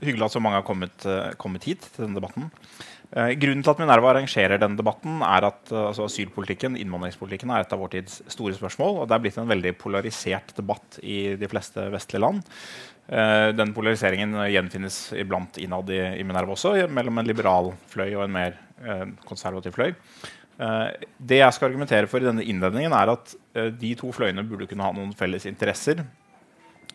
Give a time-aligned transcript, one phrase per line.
[0.00, 2.48] Hyggelig at så mange har kommet, uh, kommet hit til denne debatten.
[3.10, 7.64] Eh, grunnen til at Minerva arrangerer denne debatten, er at uh, altså asylpolitikken innvandringspolitikken er
[7.64, 9.02] et av vår tids store spørsmål.
[9.02, 12.42] og Det er blitt en veldig polarisert debatt i de fleste vestlige land.
[13.10, 18.36] den polariseringen gjenfinnes iblant innad i, i, Minerva også, mellom en liberal fløy og en
[18.36, 18.54] mer
[19.26, 19.96] konservativ fløy.
[21.18, 23.34] det jeg skal argumentere for i denne innledningen, er at
[23.80, 26.04] de to fløyene burde kunne ha noen felles interesser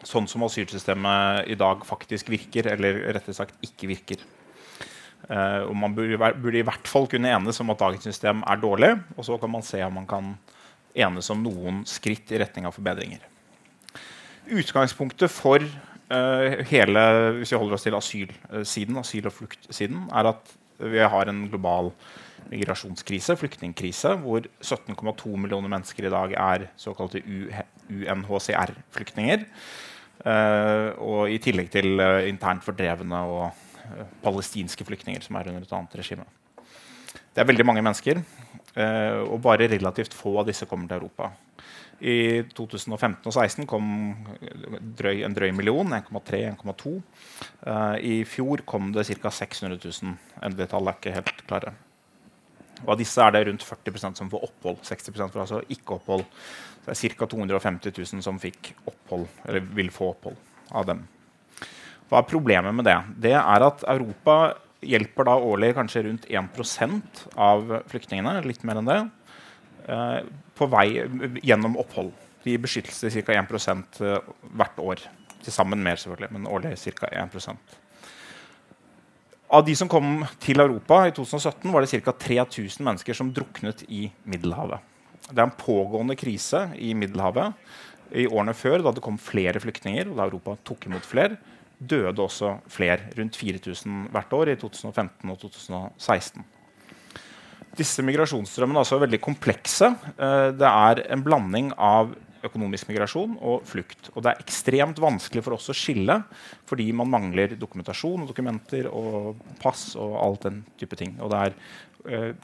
[0.04, 4.26] sånn som asylsystemet i dag faktisk virker, eller rettere sagt ikke virker.
[5.30, 8.59] Uh, og Man burde, burde, i hvert fall kunne enes om at dagens system er
[8.62, 8.91] dårlig.
[9.16, 10.36] Og så kan man se om man kan
[10.95, 13.23] enes om noen skritt i retning av forbedringer.
[14.45, 17.05] Utgangspunktet for uh, hele
[17.39, 21.94] hvis vi holder oss til asylsiden, asyl- og fluktsiden, er at vi har en global
[22.52, 27.22] migrasjonskrise, flyktningkrise, hvor 17,2 millioner mennesker i dag er såkalte
[27.90, 29.45] UNHCR-flyktninger.
[30.26, 35.66] Uh, og i tillegg til uh, internt fordrevne og uh, palestinske flyktninger som er under
[35.66, 36.25] et annet regime.
[37.36, 38.22] Det er veldig mange mennesker,
[39.27, 41.30] og bare relativt få av disse kommer til Europa.
[42.00, 43.89] I 2015 og 2016 kom
[45.00, 46.94] drøy, en drøy million, 1,3-1,2.
[48.08, 49.31] I fjor kom det ca.
[49.31, 50.16] 600 000.
[50.48, 51.75] Endelige tall er ikke helt klare.
[52.84, 54.81] Og av disse er det rundt 40% som får opphold.
[54.84, 56.26] 60% får altså ikke opphold.
[56.84, 57.28] Så det er ca.
[57.32, 60.38] 250 000 som fikk opphold, eller vil få opphold
[60.76, 61.06] av dem.
[62.09, 62.98] Hva er problemet med det?
[63.28, 68.92] Det er at Europa hjelper da årlig kanskje rundt 1% av flyktningene, litt mer enn
[68.92, 69.00] det,
[69.89, 70.20] eh,
[70.54, 70.88] på vei
[71.42, 72.14] gjennom opphold.
[72.44, 73.34] De gir beskyttelse ca.
[73.34, 74.20] 1 eh,
[74.54, 75.02] hvert år.
[75.45, 77.10] Til sammen mer, selvfølgelig, men årlig ca.
[77.10, 77.34] 1
[79.54, 82.14] Av de som kom til Europa i 2017, var det ca.
[82.26, 84.82] 3000 mennesker som druknet i Middelhavet.
[85.30, 87.54] Det er en pågående krise i Middelhavet.
[88.16, 91.38] I årene før, da det kom flere flyktninger, og da Europa tok imot flere,
[91.78, 96.46] døde også flere, rundt 4000 hvert år i 2015 og 2016.
[97.76, 99.89] Disse migrasjonsstrømmene er også veldig komplekse.
[100.16, 102.14] Eh, det er en blanding av
[102.45, 104.11] økonomisk migrasjon og flukt.
[104.14, 106.22] Og det er ekstremt vanskelig for oss å skille
[106.70, 111.17] fordi man mangler dokumentasjon og dokumenter og pass og alt den type ting.
[111.20, 111.60] Og det er
[112.05, 112.36] Eh,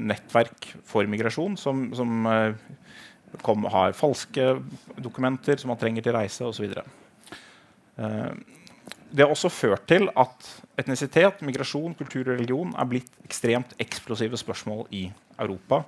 [0.00, 2.54] nettverk for migrasjon som, som eh,
[3.44, 4.54] kom, har falske
[4.96, 6.72] dokumenter som man trenger til reise osv.
[6.72, 8.30] Eh,
[9.12, 10.48] det har også ført til at
[10.80, 15.04] etnisitet, migrasjon, kultur og religion er blitt ekstremt eksplosive spørsmål i
[15.36, 15.82] Europa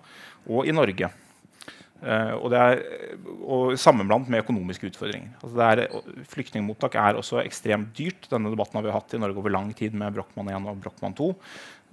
[0.45, 1.09] og i Norge.
[2.05, 2.81] Uh, og, det er,
[3.49, 5.31] og sammenblandet med økonomiske utfordringer.
[5.41, 6.03] Altså
[6.35, 8.29] flyktningmottak er også ekstremt dyrt.
[8.29, 11.17] Denne debatten har vi hatt i Norge over lang tid med Brochmann 1 og Brochmann
[11.17, 11.31] 2.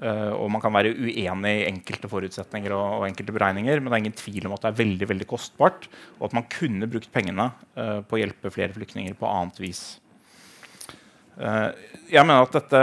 [0.01, 3.95] Uh, og man kan være uenig i enkelte forutsetninger og, og, enkelte beregninger, men det
[3.95, 5.85] er ingen tvil om at det er veldig veldig kostbart,
[6.17, 9.83] og at man kunne brukt pengene uh, på å hjelpe flere flyktninger på annet vis.
[11.37, 11.69] Uh,
[12.09, 12.81] jeg mener at dette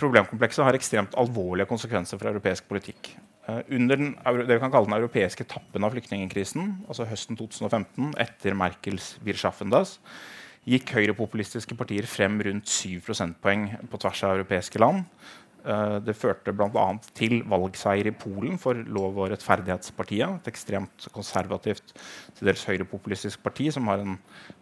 [0.00, 3.12] problemkomplekset har ekstremt alvorlige konsekvenser for europeisk politikk.
[3.48, 4.12] Under den,
[4.46, 9.96] det vi kan kalle den europeiske tappen av flyktningkrisen, altså høsten 2015, etter Merkels Wirschaffendas,
[10.68, 15.06] gikk høyrepopulistiske partier frem rundt 7 prosentpoeng på tvers av europeiske land.
[15.64, 16.86] Eh, det førte bl.a.
[17.16, 20.40] til valgseier i Polen for Lov- og rettferdighetspartiet.
[20.40, 21.94] Et ekstremt konservativt,
[22.36, 24.16] til dels høyrepopulistisk parti som har en,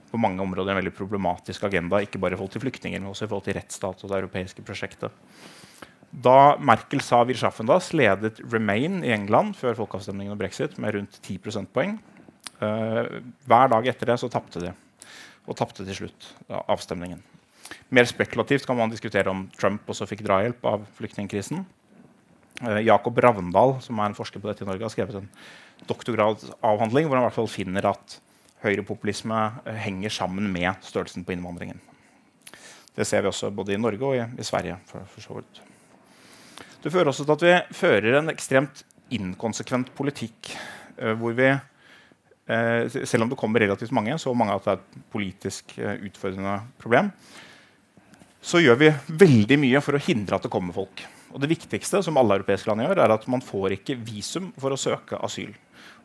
[0.08, 3.26] på mange områder en veldig problematisk agenda, ikke bare i forhold til flyktninger, men også
[3.26, 5.26] i forhold til rettsstat og det europeiske prosjektet.
[6.10, 11.41] Da Merkel sa Wirschaffendas, ledet Remain i England før folkeavstemningen om brexit med rundt 10
[11.44, 11.98] prosentpoeng.
[12.58, 14.72] Uh, hver dag etter det så tapte de,
[15.46, 17.20] og tapte til slutt ja, avstemningen.
[17.94, 21.62] Mer spekulativt kan man diskutere om Trump også fikk drahjelp av flyktningkrisen.
[22.64, 25.28] Uh, Jakob Ravndal, som er en forsker på dette i Norge, har skrevet en
[25.86, 28.19] doktorgradsavhandling hvor han i hvert fall finner at
[28.64, 31.78] høyrepopulisme eh, henger sammen med størrelsen på innvandringen.
[32.96, 34.80] Det ser vi også både i Norge og i, i Sverige.
[34.88, 35.60] For, for så vidt.
[36.88, 38.78] Det fører også til at vi fører en ekstremt
[39.12, 44.65] inkonsekvent politikk eh, hvor vi eh, selv om det kommer relativt mange, så mange at
[44.65, 47.11] det er et politisk eh, utfordrende problem,
[48.40, 48.88] så gjør vi
[49.20, 51.05] veldig mye for å hindre at det kommer folk.
[51.29, 54.73] Og det viktigste som alle europeiske land gjør, er at man får ikke visum for
[54.73, 55.52] å søke asyl.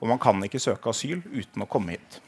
[0.02, 2.20] Og man kan ikke søke asyl uten å komme hit.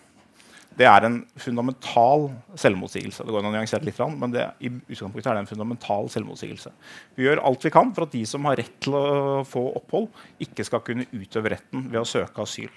[0.75, 2.25] Det er en fundamental
[2.59, 3.23] selvmotsigelse.
[3.23, 6.73] Det går an å nyansere litt, men det, i utgangspunktet er det en fundamental selvmotsigelse.
[7.15, 9.05] Vi gjør alt vi kan for at de som har rett til å
[9.47, 10.09] få opphold,
[10.43, 12.73] ikke skal kunne utøve retten ved å søke asyl.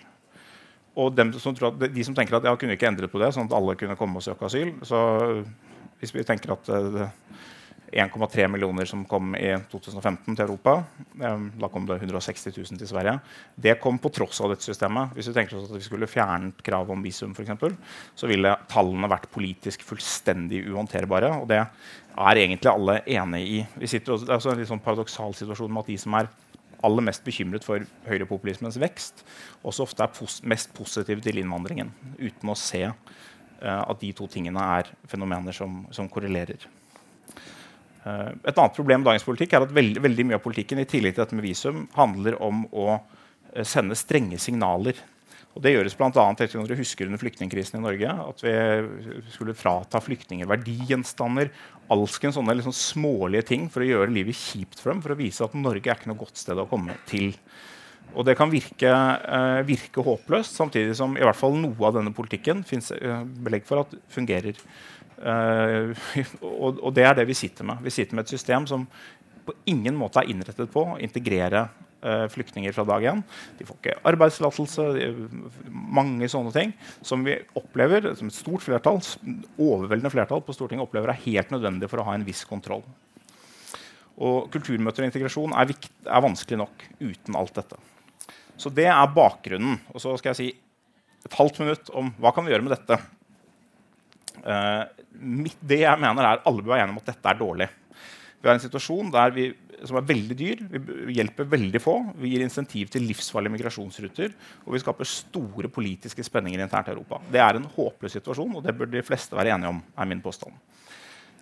[0.98, 3.56] Og som at, de som tenker at jeg kunne ikke endret på det, sånn at
[3.58, 5.00] alle kunne komme og søke asyl så
[5.98, 7.08] Hvis vi tenker at uh,
[7.92, 10.74] 1,3 millioner som kom i 2015 til Europa.
[11.14, 13.14] Da kom det 160 000 til Sverige.
[13.56, 15.14] Det kom på tross av dette systemet.
[15.16, 17.76] Hvis vi tenker oss at vi skulle fjernet kravet om visum, for eksempel,
[18.18, 21.32] så ville tallene vært politisk fullstendig uhåndterbare.
[21.40, 23.62] Og det er egentlig alle enig i.
[23.80, 26.18] Vi sitter også, det er også en litt sånn paradoksal situasjon med at de som
[26.18, 26.30] er
[26.86, 29.24] aller mest bekymret for høyrepopulismens vekst,
[29.66, 34.28] også ofte er pos mest positive til innvandringen, uten å se uh, at de to
[34.30, 36.68] tingene er fenomener som, som korrelerer.
[38.04, 40.86] Uh, et annet problem med dagens politikk er at veldig, veldig, mye av politikken i
[40.88, 45.00] tillegg til dette med visum handler om å uh, sende strenge signaler.
[45.56, 46.10] Og det gjøres bl.a.
[46.30, 48.12] etter du husker under flyktningkrisen i Norge.
[48.30, 48.52] At vi
[49.34, 51.50] skulle frata flyktninger verdigjenstander.
[51.90, 55.00] Alskens sånne liksom smålige ting for å gjøre livet kjipt for dem.
[55.02, 57.32] For å vise at Norge er ikke noe godt sted å komme til.
[58.14, 62.14] Og det kan virke, eh, virke håpløst, samtidig som i hvert fall noe av denne
[62.14, 62.92] politikken fins
[63.42, 64.54] belegg for at fungerer.
[65.18, 65.90] Uh,
[66.46, 67.82] og, og, det er det vi sitter med.
[67.84, 68.86] Vi sitter med et system som
[69.48, 71.64] på ingen måte er innrettet på å integrere
[72.04, 73.24] uh, flyktninger fra dag én.
[73.58, 74.86] De får ikke arbeidstillatelse.
[75.72, 79.00] Mange sånne ting som vi opplever som et stort flertall,
[79.56, 82.84] overveldende flertall på Stortinget opplever er helt nødvendig for å ha en viss kontroll.
[84.18, 87.78] Og kulturmøter og integrasjon er, vikt, er vanskelig nok uten alt dette.
[88.58, 89.78] Så det er bakgrunnen.
[89.94, 90.48] Og så skal jeg si
[91.28, 92.98] et halvt minutt om hva kan vi gjøre med dette.
[94.44, 97.68] Uh, det jeg mener er Alle bør være enige om at dette er dårlig.
[98.38, 99.48] Vi har en situasjon vi,
[99.82, 100.60] som er veldig dyr.
[101.08, 101.96] Vi hjelper veldig få.
[102.22, 104.34] Vi gir insentiv til livsfarlige migrasjonsruter.
[104.66, 107.18] Og vi skaper store politiske spenninger internt i Europa.
[107.32, 109.82] Det er en håpløs situasjon, og det bør de fleste være enige om.
[109.98, 110.54] er min påstand.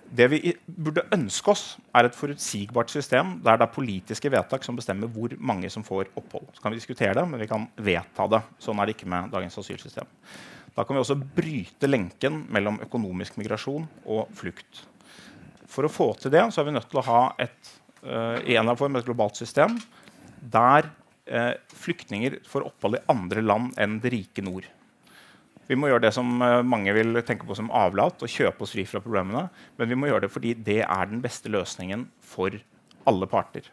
[0.06, 1.64] Det vi burde ønske oss,
[1.94, 6.12] er et forutsigbart system der det er politiske vedtak som bestemmer hvor mange som får
[6.14, 6.46] opphold.
[6.54, 8.42] Så kan vi diskutere det, men vi kan vedta det.
[8.62, 10.06] Sånn er det ikke med dagens asylsystem.
[10.76, 14.82] Da kan vi også bryte lenken mellom økonomisk migrasjon og flukt.
[15.72, 17.72] For å få til det så er vi nødt til å ha et,
[18.04, 19.78] uh, en form, et globalt system
[20.36, 20.90] der
[21.32, 24.68] uh, flyktninger får opphold i andre land enn det rike nord.
[25.66, 28.76] Vi må gjøre det som uh, mange vil tenke på som avlat, og kjøpe oss
[28.76, 29.48] fri fra problemene.
[29.80, 32.54] Men vi må gjøre det fordi det er den beste løsningen for
[33.08, 33.66] alle parter.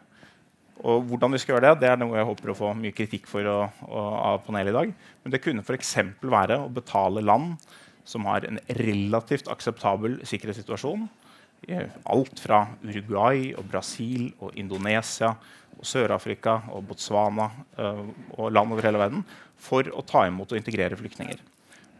[0.82, 3.28] Og hvordan vi skal gjøre det, det er noe jeg håper å få mye kritikk
[3.30, 4.04] for å, å,
[4.34, 4.94] av panelet i dag.
[5.22, 5.94] Men det kunne f.eks.
[6.20, 7.54] være å betale land
[8.04, 11.06] som har en relativt akseptabel sikkerhetssituasjon.
[12.12, 15.30] Alt fra Uruguay og Brasil og Indonesia
[15.78, 17.48] og Sør-Afrika og Botswana
[17.80, 18.02] øh,
[18.36, 19.24] og land over hele verden
[19.56, 21.40] for å ta imot og integrere flyktninger.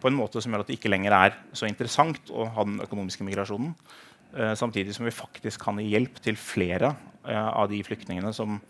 [0.02, 2.76] På en måte som gjør at det ikke lenger er så interessant å ha den
[2.84, 3.72] økonomiske migrasjonen.
[4.36, 8.60] Øh, samtidig som vi faktisk kan gi hjelp til flere Eh, av de flyktningene som,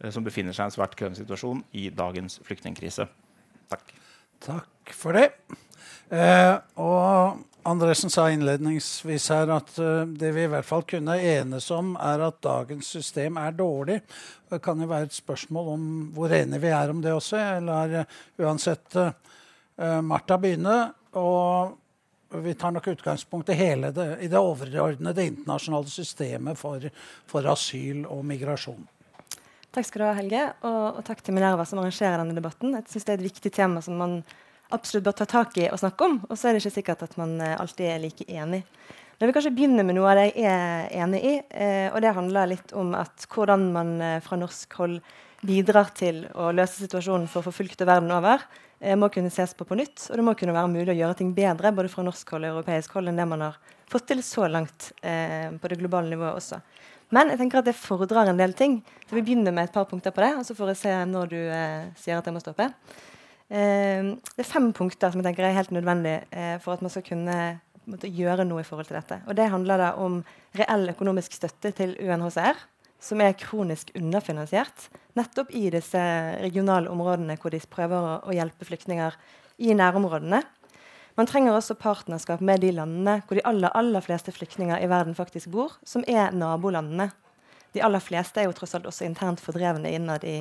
[0.00, 3.08] eh, som, befinner seg i en svært krevende situasjon i dagens flyktningkrise.
[3.72, 3.94] Takk.
[4.44, 5.30] Takk for det.
[6.12, 11.70] Eh, og Andresen sa innledningsvis her at uh, det vi i hvert fall kunne enes
[11.72, 14.02] om, er at dagens system er dårlig.
[14.52, 17.38] Det kan jo være et spørsmål om hvor enige vi er om det også.
[17.40, 19.08] Jeg lar uh, uansett uh,
[20.04, 20.76] Martha begynne.
[21.16, 21.72] Og
[22.42, 26.88] vi tar nok utgangspunkt i hele det, i det overordnede internasjonale systemet for,
[27.30, 28.82] for, asyl og migrasjon.
[29.74, 32.76] Takk skal du ha, Helge, og, og takk til Minerva som arrangerer denne debatten.
[32.78, 34.20] Jeg synes Det er et viktig tema som man
[34.74, 36.20] absolutt bør ta tak i og snakke om.
[36.28, 38.62] Og så er det ikke sikkert at man eh, alltid er like enig.
[39.14, 41.34] Men jeg vil kanskje begynne med noe av det jeg er enig i.
[41.50, 44.98] Eh, og det handler litt om at hvordan man eh, fra norsk hold
[45.44, 48.42] bidrar til å løse situasjonen for forfulgte verden over
[48.98, 50.08] må kunne ses på på nytt.
[50.10, 52.58] Og det må kunne være mulig å gjøre ting bedre både fra norsk hold og
[52.58, 53.56] europeisk hold enn det man har
[53.90, 56.60] fått til så langt eh, på det globale nivået også.
[57.14, 58.78] Men jeg tenker at det fordrer en del ting.
[59.08, 61.32] Så vi begynner med et par punkter på det, og så får jeg se når
[61.32, 62.68] du eh, sier at jeg må stoppe.
[63.48, 66.92] Eh, det er fem punkter som jeg tenker er helt nødvendig eh, for at man
[66.92, 67.38] skal kunne
[67.84, 69.20] måtte, gjøre noe i forhold til dette.
[69.28, 70.22] Og Det handler da om
[70.58, 72.62] reell økonomisk støtte til UNHCR
[73.04, 76.00] som er kronisk underfinansiert, nettopp i disse
[76.40, 79.16] regionale områdene hvor de prøver å, hjelpe flyktninger
[79.62, 80.40] i nærområdene.
[81.14, 85.14] Man trenger også partnerskap med de landene hvor de aller, aller fleste flyktninger i verden
[85.14, 87.10] faktisk bor, som er nabolandene.
[87.74, 90.40] De aller fleste er jo tross alt også internt fordrevne innad i,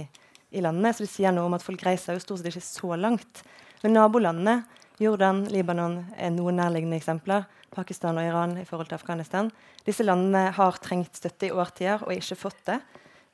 [0.53, 2.95] i landene, så det sier noe om at folk reiser jo stort sett ikke så
[2.97, 3.43] langt.
[3.83, 4.61] Men nabolandene,
[5.01, 7.49] Jordan, Libanon, er noen nærliggende eksempler.
[7.75, 9.49] Pakistan og Iran i forhold til Afghanistan.
[9.85, 12.79] Disse landene har trengt støtte i årtier og ikke fått det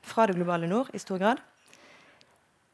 [0.00, 1.42] fra det globale nord i stor grad.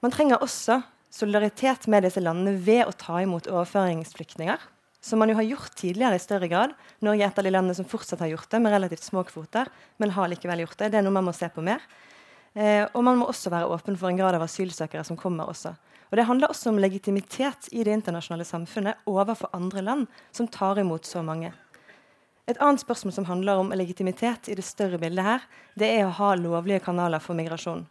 [0.04, 0.80] Man trenger også
[1.10, 4.58] solidaritet med disse landene ved å ta imot overføringsflyktninger.
[5.00, 6.72] Som man jo har gjort tidligere i større grad.
[7.04, 9.70] Norge er et av de landene som fortsatt har gjort det med relativt små kvoter,
[10.02, 10.90] men har likevel gjort det.
[10.92, 11.84] Det er noe man må se på mer.
[12.56, 15.76] Eh, og man må også være åpen for en grad av asylsøkere som kommer også.
[16.10, 20.78] Og Det handler også om legitimitet i det internasjonale samfunnet overfor andre land som tar
[20.78, 21.52] imot så mange.
[22.46, 26.14] Et annet spørsmål som handler om legitimitet i det større bildet her, det er å
[26.14, 27.86] ha lovlige kanaler for migrasjon.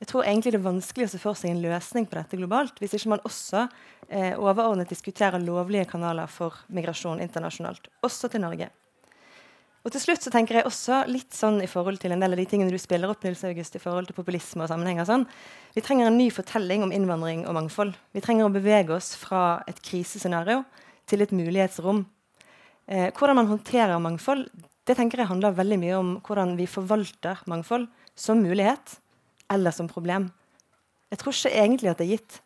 [0.00, 2.78] Jeg tror egentlig det er vanskelig å se for seg en løsning på dette globalt
[2.80, 3.66] hvis ikke man også
[4.08, 8.70] eh, overordnet diskuterer lovlige kanaler for migrasjon internasjonalt, også til Norge.
[9.80, 12.40] Og til slutt så tenker jeg også litt sånn i forhold til en del av
[12.40, 15.24] de tingene du spiller opp, Nils August, i forhold til populisme og sammenhenger sånn.
[15.72, 17.94] Vi trenger en ny fortelling om innvandring og mangfold.
[18.12, 20.66] Vi trenger å bevege oss fra et krisescenario
[21.08, 22.04] til et mulighetsrom.
[22.90, 24.50] Eh, hvordan man håndterer mangfold,
[24.84, 28.98] det tenker jeg handler veldig mye om hvordan vi forvalter mangfold som mulighet
[29.50, 30.28] eller som problem.
[31.10, 32.40] Jeg tror ikke egentlig at det er gitt.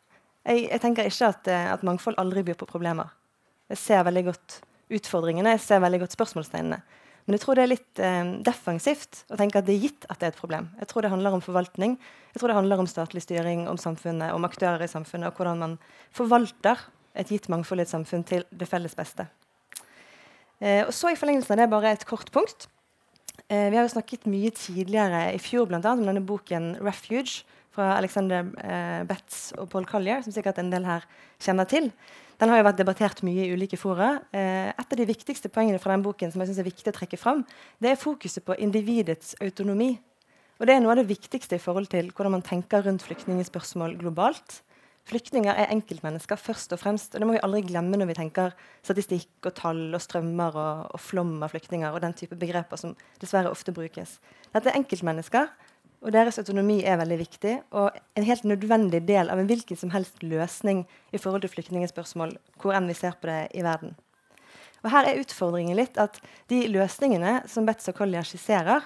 [0.45, 3.11] Jeg, jeg tenker ikke at, eh, at, mangfold aldri byr på problemer.
[3.73, 4.61] Jeg ser veldig godt
[4.95, 6.85] utfordringene, jeg ser veldig godt spørsmålstegnene.
[7.25, 10.21] Men jeg tror det er litt eh, defensivt å tenke at det er gitt at
[10.21, 10.69] det er et problem.
[10.83, 11.97] Jeg tror det handler om forvaltning,
[12.35, 15.63] jeg tror det handler om statlig styring, om samfunnet, om aktører i samfunnet, og hvordan
[15.63, 15.79] man
[16.13, 16.83] forvalter
[17.15, 19.27] et gitt mangfold i et samfunn til det felles beste.
[20.61, 22.69] Eh, og så I forlengelsen av det bare et kort punkt.
[23.49, 27.45] Eh, vi har jo snakket mye tidligere i fjor blant annet, om denne boken 'Refuge'
[27.75, 31.07] fra Alexander eh, Betz og Paul Collier, som sikkert en del her
[31.43, 31.91] kjenner til.
[32.41, 34.17] Den har jo vært debattert mye i ulike fora.
[34.35, 36.97] Eh, et av de viktigste poengene fra den boken som jeg synes er viktig å
[36.97, 37.45] trekke fram,
[37.83, 39.95] det er fokuset på individets autonomi.
[40.61, 43.99] Og Det er noe av det viktigste i forhold til hvordan man tenker rundt flyktningspørsmål
[43.99, 44.63] globalt.
[45.05, 47.15] Flyktninger er enkeltmennesker først og fremst.
[47.15, 50.87] og Det må vi aldri glemme når vi tenker statistikk og tall og strømmer og,
[50.97, 54.17] og flom av flyktninger og den type begreper som dessverre ofte brukes.
[54.55, 55.51] Dette er enkeltmennesker,
[56.05, 59.93] og deres autonomi er veldig viktig og en helt nødvendig del av en hvilken som
[59.95, 60.85] helst løsning
[61.17, 63.95] i forhold til flyktningspørsmål, hvor enn vi ser på det i verden.
[64.85, 66.21] Og Her er utfordringen litt at
[66.53, 68.85] de løsningene som Betz og Collier skisserer,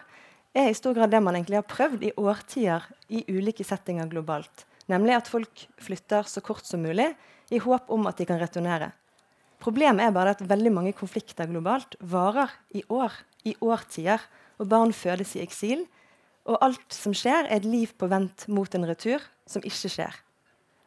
[0.54, 4.64] er i stor grad det man egentlig har prøvd i årtier i ulike settinger globalt.
[4.88, 7.10] Nemlig at folk flytter så kort som mulig
[7.50, 8.92] i håp om at de kan returnere.
[9.58, 13.12] Problemet er bare at veldig mange konflikter globalt varer i år,
[13.44, 14.22] i årtier,
[14.58, 15.84] og barn fødes i eksil.
[16.48, 20.22] Og alt som skjer, er et liv på vent mot en retur som ikke skjer.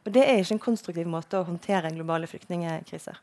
[0.06, 3.20] Og Det er ikke en konstruktiv måte å håndtere globale flyktningkriser.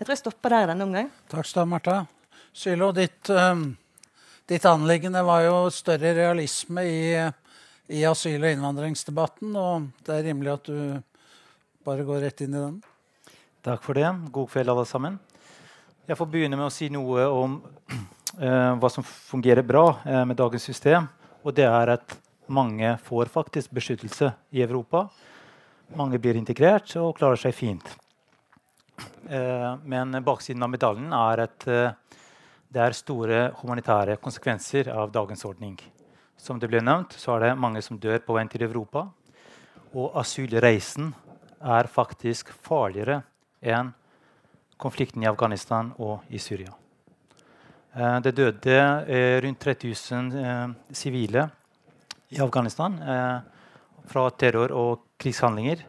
[0.00, 1.10] Jeg tror jeg stopper der denne omgang.
[1.28, 1.96] Takk skal du ha, Martha.
[2.56, 3.66] Sylo, ditt, um,
[4.48, 7.02] ditt anliggende var jo større realisme i
[7.90, 9.56] i asyl- og innvandringsdebatten.
[9.56, 11.02] Og det er rimelig at du
[11.86, 12.78] bare går rett inn i den.
[13.66, 14.08] Takk for det.
[14.32, 15.18] God kveld, alle sammen.
[16.08, 20.38] Jeg får begynne med å si noe om uh, hva som fungerer bra uh, med
[20.38, 21.08] dagens system.
[21.44, 22.16] Og det er at
[22.50, 25.06] mange får faktisk beskyttelse i Europa.
[25.96, 27.86] Mange blir integrert og klarer seg fint.
[29.30, 31.66] Uh, men baksiden av medaljen er at
[32.70, 35.78] det er store humanitære konsekvenser av dagens ordning.
[36.38, 39.08] Som det ble nevnt, så er det mange som dør på veien til Europa.
[39.90, 41.10] Og asylreisen
[41.60, 43.20] er faktisk farligere
[43.60, 43.90] enn
[44.80, 46.79] konflikten i Afghanistan og i Syria.
[47.90, 48.74] Eh, det døde
[49.10, 51.48] eh, rundt 3000 eh, sivile
[52.30, 52.94] i Afghanistan
[54.06, 55.86] fra terror og krigshandlinger.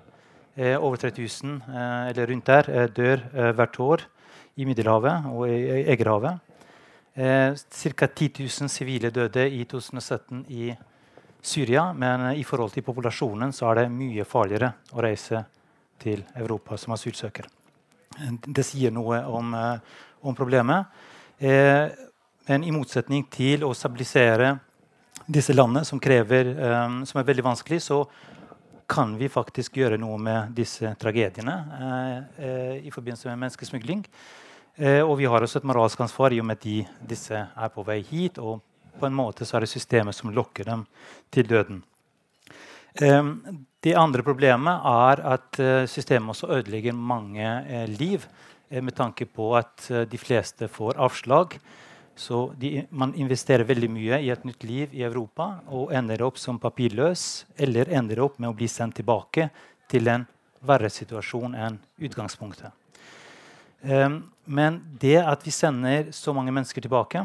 [0.81, 1.61] Over 3000,
[2.09, 3.21] eller rundt der, dør
[3.53, 4.01] hvert år
[4.57, 6.39] i Middelhavet og i Egerhavet.
[7.15, 8.07] Ca.
[8.07, 10.73] 10 000 sivile døde i 2017 i
[11.41, 11.93] Syria.
[11.93, 15.45] Men i forhold til populasjonen så er det mye farligere å reise
[16.01, 17.47] til Europa som asylsøker.
[18.45, 19.55] Det sier noe om,
[20.21, 20.89] om problemet.
[21.41, 21.87] Eh,
[22.45, 24.51] men i motsetning til å stabilisere
[25.25, 28.03] disse landene, som, krever, um, som er veldig vanskelig, så
[28.91, 31.55] kan vi faktisk gjøre noe med disse tragediene
[32.37, 34.03] uh, i forbindelse med menneskesmugling.
[34.75, 36.77] Eh, og vi har også et moralsk ansvar i og med at de,
[37.09, 38.37] disse er på vei hit.
[38.39, 38.61] Og
[38.99, 40.85] på en måte så er det systemet som lokker dem
[41.33, 41.81] til døden.
[43.01, 43.33] Eh,
[43.81, 49.27] det andre problemet er at eh, systemet også ødelegger mange eh, liv eh, med tanke
[49.27, 51.57] på at eh, de fleste får avslag.
[52.15, 56.39] Så de, man investerer veldig mye i et nytt liv i Europa og ender opp
[56.39, 59.49] som papirløs eller ender opp med å bli sendt tilbake
[59.91, 60.27] til en
[60.61, 62.71] verre situasjon enn utgangspunktet.
[63.81, 67.23] Um, men det at vi sender så mange mennesker tilbake,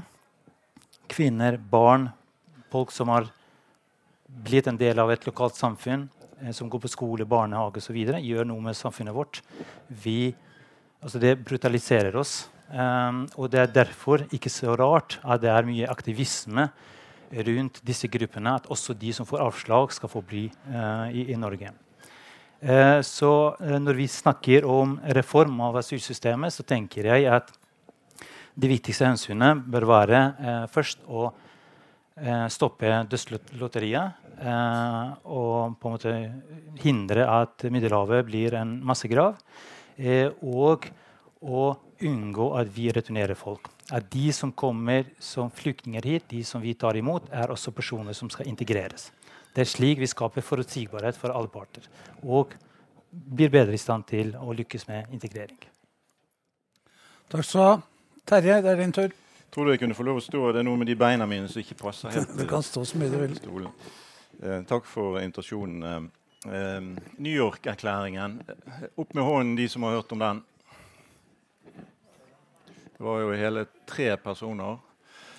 [1.12, 2.08] kvinner, barn,
[2.72, 3.28] folk som har
[4.26, 6.08] blitt en del av et lokalt samfunn,
[6.40, 9.42] eh, som går på skole, barnehage osv., gjør noe med samfunnet vårt.
[9.88, 10.34] Vi,
[11.02, 12.46] altså det brutaliserer oss.
[12.66, 16.66] Um, og det er derfor ikke så rart at det er mye aktivisme
[17.46, 18.56] rundt disse gruppene.
[18.58, 21.70] At også de som får avslag, skal få bli uh, i, i Norge.
[22.62, 27.54] Uh, så uh, når vi snakker om reform av asylsystemet, så tenker jeg at
[28.56, 30.20] det viktigste hensynet bør være
[30.72, 31.26] først å
[32.48, 34.14] stoppe dødslotteriet.
[35.28, 36.14] og på en måte
[36.80, 39.36] hindre at Middelhavet blir en massegrav.
[40.42, 40.86] Og
[41.40, 41.64] å
[42.02, 43.70] unngå at vi returnerer folk.
[43.94, 48.16] At de som kommer som flyktninger hit, de som vi tar imot, er også personer
[48.16, 49.10] som skal integreres.
[49.54, 51.86] Det er slik vi skaper forutsigbarhet for alle parter.
[52.22, 52.52] Og
[53.10, 55.60] blir bedre i stand til å lykkes med integrering.
[57.32, 57.78] Takk skal du ha.
[58.26, 59.14] Terje, det er din tur.
[59.54, 60.50] Tror du jeg kunne få lov å stå?
[60.52, 62.34] Det er noe med de beina mine som ikke passer helt.
[62.36, 63.68] Du kan stå så mye du vil.
[64.42, 66.10] Eh, takk for invitasjonen.
[66.46, 66.82] Eh,
[67.18, 68.42] New York-erklæringen.
[68.96, 70.44] Opp med hånden, de som har hørt om den.
[72.98, 74.76] Det var jo hele tre personer.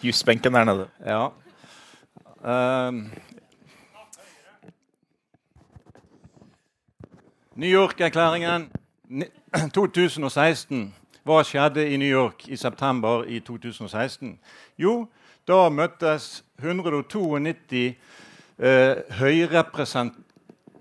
[0.03, 0.87] Jusbenken der nede.
[1.05, 1.27] Ja.
[2.43, 2.93] Eh,
[7.55, 8.71] New York-erklæringen
[9.73, 10.95] 2016.
[11.27, 14.39] Hva skjedde i New York i september i 2016?
[14.77, 15.07] Jo,
[15.47, 17.95] da møttes 192
[18.59, 18.95] eh,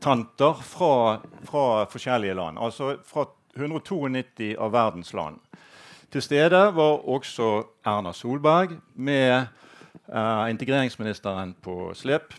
[0.07, 2.59] høyrepresentanter fra, fra, forskjellige land.
[2.59, 5.39] Altså fra 192 av verdens land.
[6.13, 9.47] Til stede var også Erna Solberg med
[10.13, 12.35] uh, integreringsministeren på slep.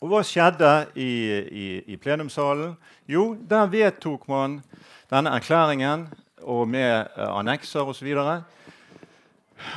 [0.00, 1.10] Og hva skjedde i,
[1.50, 2.76] i, i, plenumssalen?
[3.08, 4.62] Jo, der vedtok man
[5.10, 6.08] denne erklæringen
[6.42, 8.14] og med uh, annekser osv.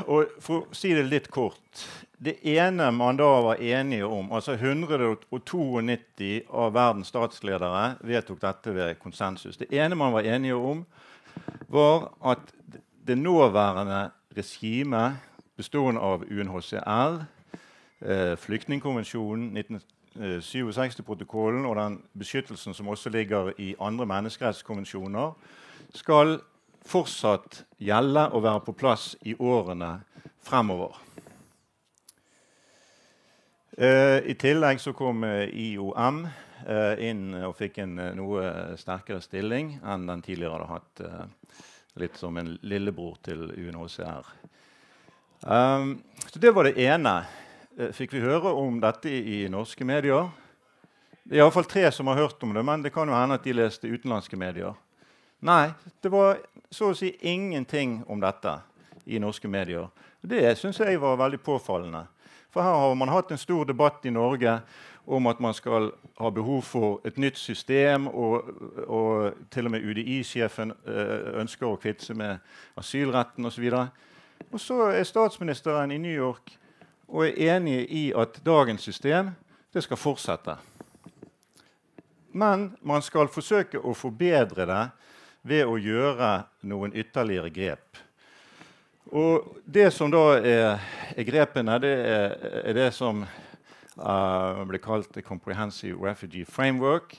[0.05, 1.87] For å si det litt kort
[2.23, 8.95] Det ene man da var enige om altså 192 av verdens statsledere vedtok dette ved
[9.01, 9.57] konsensus.
[9.59, 10.85] Det ene man var enige om,
[11.67, 12.39] var at
[13.07, 15.13] det nåværende regimet
[15.57, 17.25] bestående av UNHCR,
[18.05, 25.31] eh, Flyktningkonvensjonen, 1967-protokollen og den beskyttelsen som også ligger i andre menneskerettskonvensjoner,
[25.93, 26.39] skal
[26.85, 30.01] fortsatt gjelde og være på plass i årene
[30.39, 31.02] fremover.
[33.77, 36.27] Eh, I tillegg så kom eh, IOM
[36.67, 38.43] eh, inn og fikk en noe
[38.77, 41.31] sterkere stilling enn den tidligere hadde hatt.
[41.97, 44.29] Litt som en lillebror til UNHCR.
[45.45, 47.11] Um, så Det var det ene.
[47.93, 50.31] Fikk vi høre om dette i, i norske medier?
[51.23, 53.45] Det er iallfall tre som har hørt om det, men det kan jo hende at
[53.45, 54.73] de leste utenlandske medier.
[55.45, 56.41] Nei, det var
[56.73, 58.55] så å si ingenting om dette
[59.05, 59.89] i norske medier.
[60.21, 62.07] Det syns jeg var veldig påfallende.
[62.53, 64.59] For her har man hatt en stor debatt i Norge
[65.09, 65.89] om at man skal
[66.19, 68.45] ha behov for et nytt system, og,
[68.87, 72.37] og til og med UDI-sjefen øh, ønsker å kvitte seg med
[72.79, 73.65] asylretten osv.
[73.73, 73.89] Og,
[74.51, 76.53] og så er statsministeren i New York
[77.07, 79.33] og er enig i at dagens system
[79.73, 80.55] det skal fortsette.
[82.33, 84.83] Men man skal forsøke å forbedre det
[85.41, 86.31] ved å gjøre
[86.69, 87.99] noen ytterligere grep.
[89.13, 90.79] Og Det som da er,
[91.13, 92.31] er grepene, det er,
[92.65, 97.13] er det som uh, ble kalt Comprehensive Refugee Framework,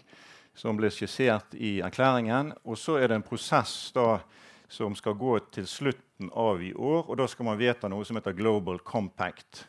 [0.58, 2.50] som ble skissert i erklæringen.
[2.66, 4.18] Og så er det en prosess da,
[4.66, 7.06] som skal gå til slutten av i år.
[7.06, 9.62] Og da skal man vedta noe som heter Global Compact.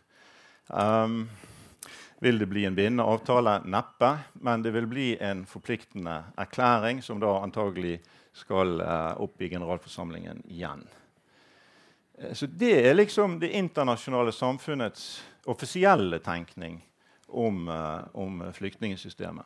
[0.73, 1.27] Um,
[2.25, 3.59] vil det bli en bindende avtale?
[3.69, 4.15] Neppe.
[4.41, 7.99] Men det vil bli en forpliktende erklæring som da antagelig
[8.33, 10.87] skal uh, opp i generalforsamlingen igjen.
[12.21, 16.79] Uh, så Det er liksom det internasjonale samfunnets offisielle tenkning
[17.27, 19.45] om, uh, om flyktningsystemet.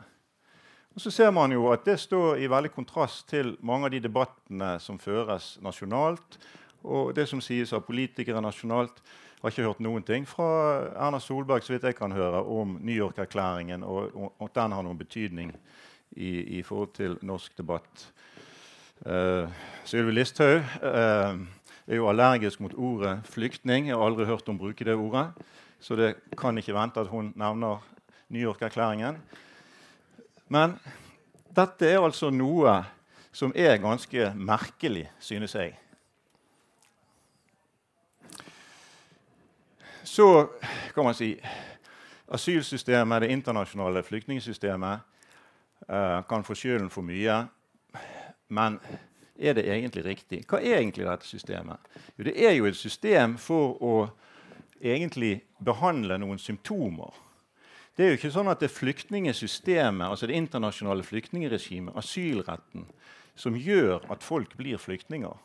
[0.95, 4.01] Og så ser man jo at Det står i veldig kontrast til mange av de
[4.03, 6.39] debattene som føres nasjonalt,
[6.83, 9.01] og det som sies av politikere nasjonalt.
[9.39, 10.47] Jeg har ikke hørt noen ting fra
[10.99, 14.99] Erna Solberg så vidt jeg kan høre, om New York-erklæringen, og, at den har noen
[14.99, 15.53] betydning
[16.11, 18.09] i, i forhold til norsk debatt.
[19.05, 19.47] Uh,
[19.87, 21.39] Sylvi Listhaug uh,
[21.89, 23.87] er jo allergisk mot ordet 'flyktning'.
[23.87, 25.33] Jeg har aldri hørt henne bruke det ordet.
[25.79, 27.77] Så det kan ikke vente at hun nevner
[28.29, 29.17] New York-erklæringen.
[30.47, 30.79] Men
[31.55, 32.85] dette er altså noe
[33.31, 35.79] som er ganske merkelig, synes jeg.
[40.03, 40.47] Så
[40.93, 41.41] kan man si
[42.27, 44.99] asylsystemet, det internasjonale flyktningsystemet,
[45.89, 47.47] uh, kan få skylden for mye.
[48.47, 48.79] Men
[49.39, 50.43] er det egentlig riktig?
[50.49, 51.79] Hva er egentlig dette systemet?
[52.17, 53.95] Jo, det er jo et system for å
[54.79, 57.15] egentlig behandle noen symptomer.
[57.95, 62.85] Det er jo ikke sånn at det er flyktningesystemet, altså det internasjonale flyktningregimet, asylretten,
[63.35, 65.35] som gjør at folk blir flyktninger.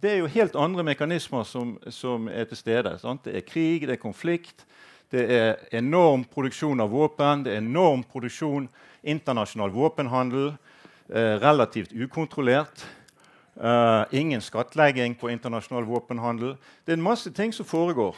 [0.00, 2.92] Det er jo helt andre mekanismer som, som er til stede.
[3.00, 3.24] Sant?
[3.24, 4.66] Det er krig, det er konflikt,
[5.12, 8.68] det er enorm produksjon av våpen, det er enorm produksjon
[9.06, 10.54] internasjonal våpenhandel.
[11.08, 12.86] Eh, relativt ukontrollert.
[13.60, 16.56] Uh, ingen skattlegging på internasjonal våpenhandel.
[16.84, 18.16] Det er en masse ting som foregår.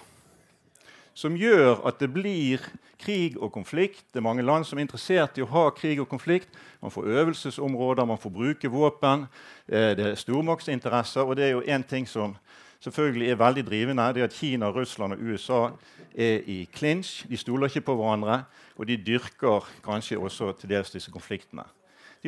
[1.14, 2.62] som gjør at det blir
[2.98, 4.05] krig og konflikt.
[4.12, 6.48] Det er mange land som er interessert i å ha krig og konflikt.
[6.81, 9.27] Man får øvelsesområder, man får bruke våpen.
[9.68, 11.20] Eh, det er stormaktsinteresser.
[11.20, 12.37] Og det er jo én ting som
[12.81, 15.70] selvfølgelig er veldig drivende, det er at Kina, Russland og USA
[16.14, 17.27] er i clinch.
[17.29, 18.44] De stoler ikke på hverandre,
[18.77, 21.66] og de dyrker kanskje også til dels disse konfliktene.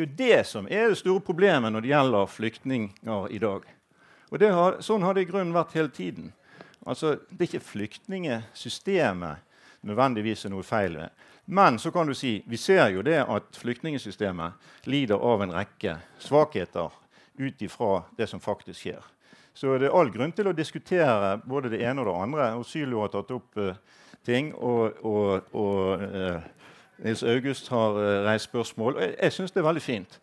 [0.00, 3.66] Det er jo det som er det store problemet når det gjelder flyktninger i dag.
[4.32, 6.32] Og har, Sånn har det i grunnen vært hele tiden.
[6.86, 9.36] Altså, Det er ikke flyktningesystemet
[9.84, 11.10] nødvendigvis er noe feil ved.
[11.46, 14.52] Men så kan du si, vi ser jo det at flyktningsystemet
[14.86, 16.90] lider av en rekke svakheter
[17.36, 19.04] ut ifra det som faktisk skjer.
[19.52, 22.48] Så det er all grunn til å diskutere både det ene og det andre.
[22.56, 23.74] Og Sylo har tatt opp uh,
[24.24, 26.40] ting, og, og, og uh,
[27.04, 28.96] Nils August har uh, reist spørsmål.
[28.96, 30.20] Og jeg, jeg syns det er veldig fint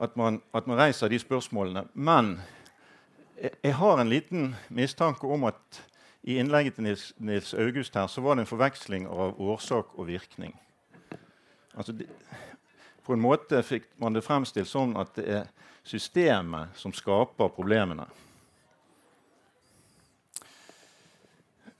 [0.00, 1.84] at man, at man, reiser de spørsmålene.
[1.94, 2.40] Men
[3.42, 5.82] jeg, jeg har en liten mistanke om at
[6.22, 10.06] i innlegget til Nils, Nils, August her, så var det en forveksling av årsak og
[10.06, 10.54] virkning.
[11.74, 12.06] Altså, de,
[13.06, 15.46] på en måte fikk man det fremstilt sånn at det er
[15.88, 18.04] systemet som skaper problemene.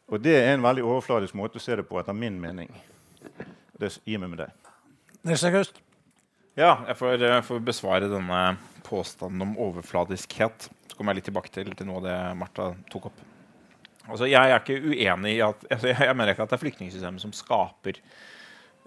[0.08, 2.72] Og det er en veldig overfladisk måte å se det på, etter min mening.
[3.78, 4.48] Det gir meg med det.
[5.26, 5.78] Nils August?
[6.58, 8.42] Ja, jeg får, jeg får, besvare denne
[8.86, 10.66] påstanden om overfladiskhet.
[10.90, 13.20] Så kommer jeg litt tilbake til, til noe av det Martha tok opp.
[14.08, 17.22] Altså, jeg er ikke uenig i at altså, jeg, mener ikke at det er flyktningsystemet
[17.22, 18.00] som skaper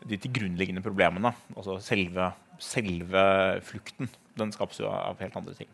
[0.09, 1.31] de til grunnleggende problemene.
[1.55, 3.23] Altså selve, selve,
[3.63, 4.09] flukten.
[4.39, 5.71] Den skapes jo av helt andre ting.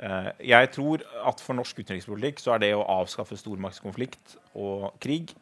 [0.00, 5.34] Uh, jeg tror at for norsk utenrikspolitikk så er det å avskaffe stormaktskonflikt og krig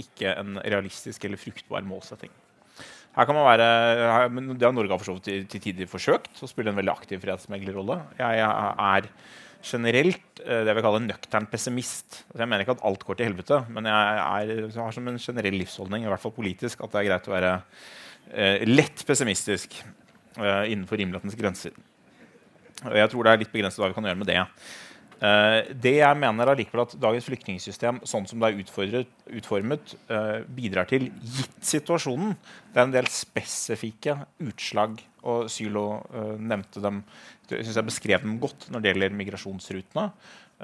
[0.00, 2.32] ikke en realistisk eller fruktbar målsetting.
[3.14, 3.66] Her kan man være,
[4.10, 6.94] her, Det har Norge for så vidt til, til tider forsøkt å spille en veldig
[6.96, 8.00] aktiv fredsmeglerrolle.
[8.18, 9.10] Jeg, jeg er
[9.64, 12.20] generelt eh, det jeg vil kalle en nøktern pessimist.
[12.26, 15.10] Altså, jeg mener ikke at alt går til helvete, men jeg, er, jeg, har som
[15.10, 17.52] en generell livsholdning, i hvert fall politisk, at det er greit å være
[18.32, 21.78] eh, lett pessimistisk eh, innenfor rimelighetens grenser.
[22.84, 24.42] Og jeg tror det er litt begrenset hva vi kan gjøre med det.
[25.22, 29.04] Uh, det jeg mener allikevel at dagens flyktningsystem sånn som det er
[29.38, 32.34] utformet, uh, bidrar til, gitt situasjonen.
[32.72, 37.04] Det er en del spesifikke utslag, og Sylo uh, nevnte dem
[37.44, 40.04] jeg synes jeg beskrev dem godt når det gjelder migrasjonsrutene.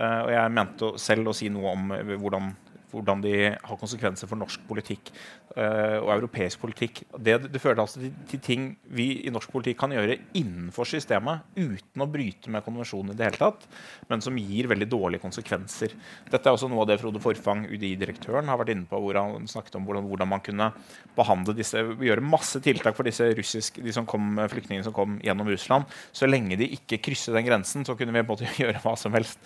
[0.01, 1.91] og jeg mente selv å si noe om
[2.23, 2.47] hvordan
[2.93, 5.11] hvordan de har konsekvenser for norsk politikk
[5.57, 7.03] uh, og europeisk politikk.
[7.17, 11.47] Det, det fører altså til, til, ting vi i norsk politikk kan gjøre innenfor systemet
[11.59, 13.67] uten å bryte med konvensjonen i det hele tatt,
[14.11, 15.95] men som gir veldig dårlige konsekvenser.
[16.31, 19.49] Dette er også noe av det Frode Forfang, UDI-direktøren, har vært inne på, hvor han
[19.51, 20.71] snakket om hvordan, hvordan, man kunne
[21.17, 25.51] behandle disse, gjøre masse tiltak for disse russiske, de som kom, flyktningene som kom gjennom
[25.51, 25.91] Russland.
[26.17, 29.39] Så lenge de ikke krysser den grensen, så kunne vi måte gjøre hva som helst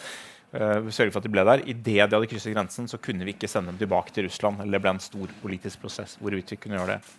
[0.55, 1.65] sørge for at de ble der.
[1.67, 4.61] Idet de hadde krysset grensen, så kunne vi ikke sende dem tilbake til Russland.
[4.63, 7.15] eller Det ble en stor politisk prosess hvorvidt vi kunne gjøre det.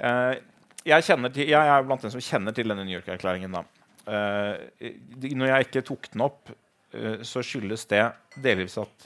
[0.00, 0.34] Uh,
[0.86, 3.58] jeg, til, jeg, er blant dem som kjenner til denne New York-erklæringen.
[4.06, 4.54] Uh,
[5.34, 6.54] når jeg ikke tok den opp,
[7.22, 8.02] så skyldes det
[8.42, 9.04] delvis at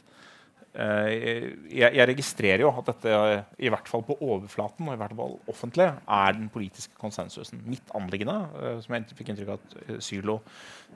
[0.75, 3.19] jeg, jeg, registrerer jo at dette
[3.63, 7.63] i hvert fall på overflaten og i hvert fall offentlig er den politiske konsensusen.
[7.71, 8.41] Mitt anliggende,
[8.83, 10.41] som jeg fikk inntrykk av at Sylo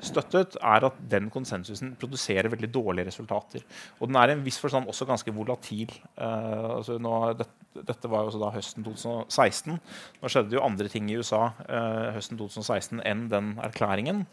[0.04, 3.64] støttet, er at den konsensusen produserer veldig dårlige resultater.
[3.98, 5.90] Og den er i en viss forstand også ganske volatil.
[6.18, 7.48] Uh, altså nå, det,
[7.88, 9.78] dette var jo også da høsten 2016.
[10.22, 14.24] Nå skjedde det jo andre ting i USA uh, høsten 2016 enn den erklæringen.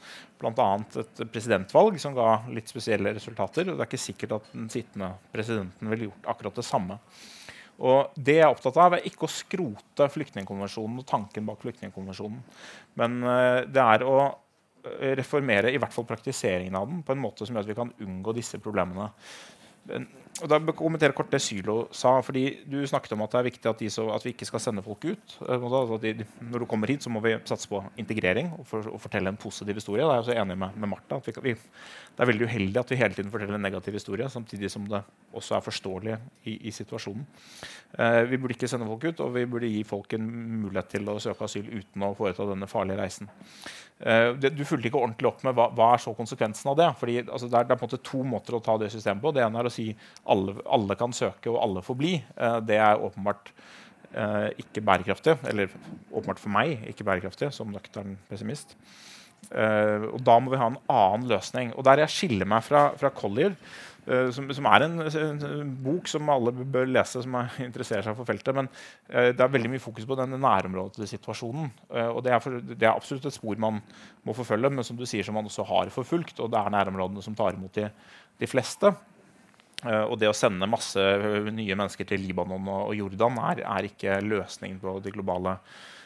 [0.42, 0.70] Bl.a.
[1.02, 3.70] et presidentvalg som ga litt spesielle resultater.
[3.70, 6.98] og Det er ikke sikkert at den sittende presidenten ville gjort akkurat det samme.
[7.76, 12.40] Og det jeg er opptatt av, er ikke å skrote flyktningkonvensjonen og tanken bak flyktningkonvensjonen.
[13.02, 14.18] Men uh, det er å
[15.18, 17.94] reformere i hvert fall praktiseringen av den på en måte som gjør at vi kan
[18.06, 19.10] unngå disse problemene.
[20.44, 22.18] Og da kommentere kort det Sylo sa.
[22.22, 24.84] fordi Du snakket om at det er viktig at, så, at vi ikke skal sende
[24.84, 25.38] folk ut.
[25.48, 29.00] Altså de, når du kommer hit, så må vi satse på integrering og, for, og
[29.00, 30.04] fortelle en positiv historie.
[30.04, 31.22] Da er jeg også enig med, med Martha.
[31.24, 34.72] Vi, vi, det er veldig uheldig at vi hele tiden forteller en negativ historie, samtidig
[34.72, 35.02] som det
[35.36, 37.24] også er forståelig i, i situasjonen.
[38.00, 40.28] Eh, vi burde ikke sende folk ut, og vi burde gi folk en
[40.66, 43.32] mulighet til å søke asyl uten å foreta denne farlige reisen.
[43.96, 46.90] Uh, det, du fulgte ikke ordentlig opp med hva, hva er så konsekvensen av det.
[47.00, 49.24] Fordi altså, det, er, det, er, på en måte to måter å ta det systemet
[49.24, 49.32] på.
[49.36, 49.86] Det ene er å si
[50.32, 52.14] alle, alle kan søke og alle får bli.
[52.38, 53.52] Uh, det er åpenbart
[54.16, 55.38] uh, ikke bærekraftig.
[55.50, 55.74] Eller
[56.12, 58.78] åpenbart for meg ikke bærekraftig, som nøktern pessimist.
[59.46, 61.74] og da må vi ha en annen løsning.
[61.78, 63.54] Og der jeg skiller meg fra, fra Collier,
[64.06, 68.26] som, som, er en, en, bok som alle bør lese som er, interesserer seg for
[68.26, 68.54] feltet.
[68.58, 71.72] Men uh, det er veldig mye fokus på den nærområdesituasjonen.
[71.90, 73.82] Uh, og det er, for, det er, absolutt et spor man
[74.26, 76.40] må forfølge, men som du sier, som man også har forfulgt.
[76.40, 77.90] Og det er nærområdene som tar imot de,
[78.42, 78.94] de fleste.
[79.84, 81.02] Uh, og det å sende masse
[81.52, 85.58] nye mennesker til Libanon og, Jordan er, er, ikke løsningen på de globale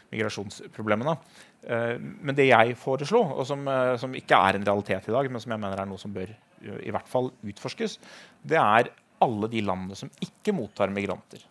[0.09, 1.13] migrasjonsproblemene.
[1.69, 3.67] Uh, men det jeg foreslo, og som,
[4.01, 6.33] som, ikke er en realitet i dag, men som jeg mener er noe som bør
[6.59, 7.99] i hvert fall utforskes,
[8.43, 8.89] det er
[9.23, 11.43] alle de landene som ikke mottar migranter.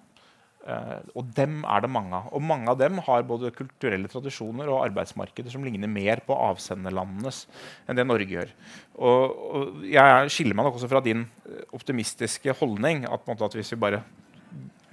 [0.69, 2.29] Uh, og dem er det mange av.
[2.37, 7.47] Og mange av dem har både kulturelle tradisjoner og arbeidsmarkeder som ligner mer på avsenderlandenes
[7.89, 8.53] enn det Norge gjør.
[9.01, 11.25] Og, og jeg skiller meg nok også fra din
[11.73, 14.03] optimistiske holdning at, at hvis vi bare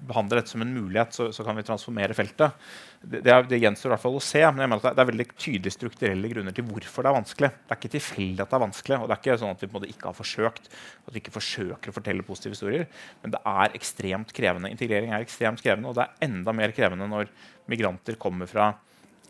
[0.08, 2.56] behandler dette som en mulighet, så, så kan vi transformere feltet.
[3.02, 4.42] Det, det, er, det, gjenstår i hvert fall å se.
[4.48, 7.52] men jeg mener at det er veldig tydelige strukturelle grunner til hvorfor det er vanskelig.
[7.56, 8.98] Det er ikke tilfeldig at det er vanskelig.
[9.00, 10.72] og det er ikke sånn at vi på en måte ikke har forsøkt,
[11.06, 12.88] at vi ikke forsøker å fortelle positive historier.
[13.24, 14.74] Men det er ekstremt krevende.
[14.74, 17.32] Integrering er ekstremt krevende, og det er enda mer krevende når
[17.72, 18.72] migranter kommer fra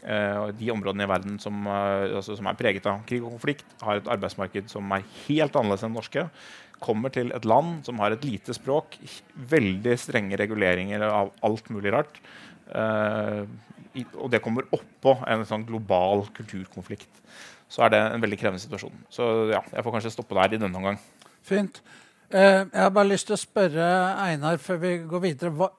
[0.06, 3.66] uh, de områdene i verden som, uh, altså, som, er preget av krig og konflikt,
[3.84, 6.28] har et arbeidsmarked som er helt annerledes enn det norske
[6.84, 8.98] kommer til et land som har et lite språk,
[9.52, 12.20] veldig strenge reguleringer av alt mulig rart,
[12.74, 13.44] uh,
[13.96, 17.22] i, og det kommer oppå en sånn global kulturkonflikt,
[17.72, 19.06] så er det en veldig krevende situasjon.
[19.14, 21.00] Så ja, jeg får kanskje stoppe der i denne omgang.
[21.46, 21.80] Fint.
[22.34, 23.88] Uh, jeg har bare lyst til å spørre
[24.26, 25.54] Einar før vi går videre.
[25.56, 25.72] Hva,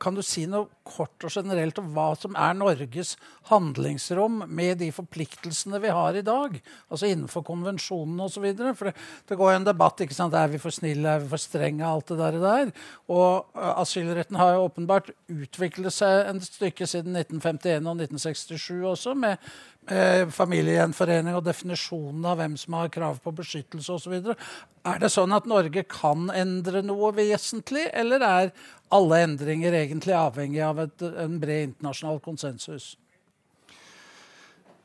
[0.00, 3.14] kan du si noe kort og generelt om hva som er Norges
[3.50, 6.56] handlingsrom med de forpliktelsene vi har i dag?
[6.88, 8.46] Altså innenfor konvensjonene osv.
[8.78, 8.94] For det,
[9.28, 10.00] det, går jo en debatt.
[10.00, 10.34] ikke sant?
[10.34, 11.84] Er vi for snille, er vi for strenge?
[11.86, 12.38] Alt det der.
[12.38, 12.72] Og, der.
[13.12, 19.14] Og uh, asylretten har jo åpenbart utviklet seg en stykke siden 1951 og 1967 også,
[19.14, 19.50] med eh,
[19.88, 24.34] familiegjenforening og definisjonen av hvem som har krav på beskyttelse osv.
[24.86, 28.52] Er det sånn at Norge kan endre noe vesentlig, eller er
[28.94, 32.92] alle endringer egentlig avhengig av et, en bred internasjonal konsensus?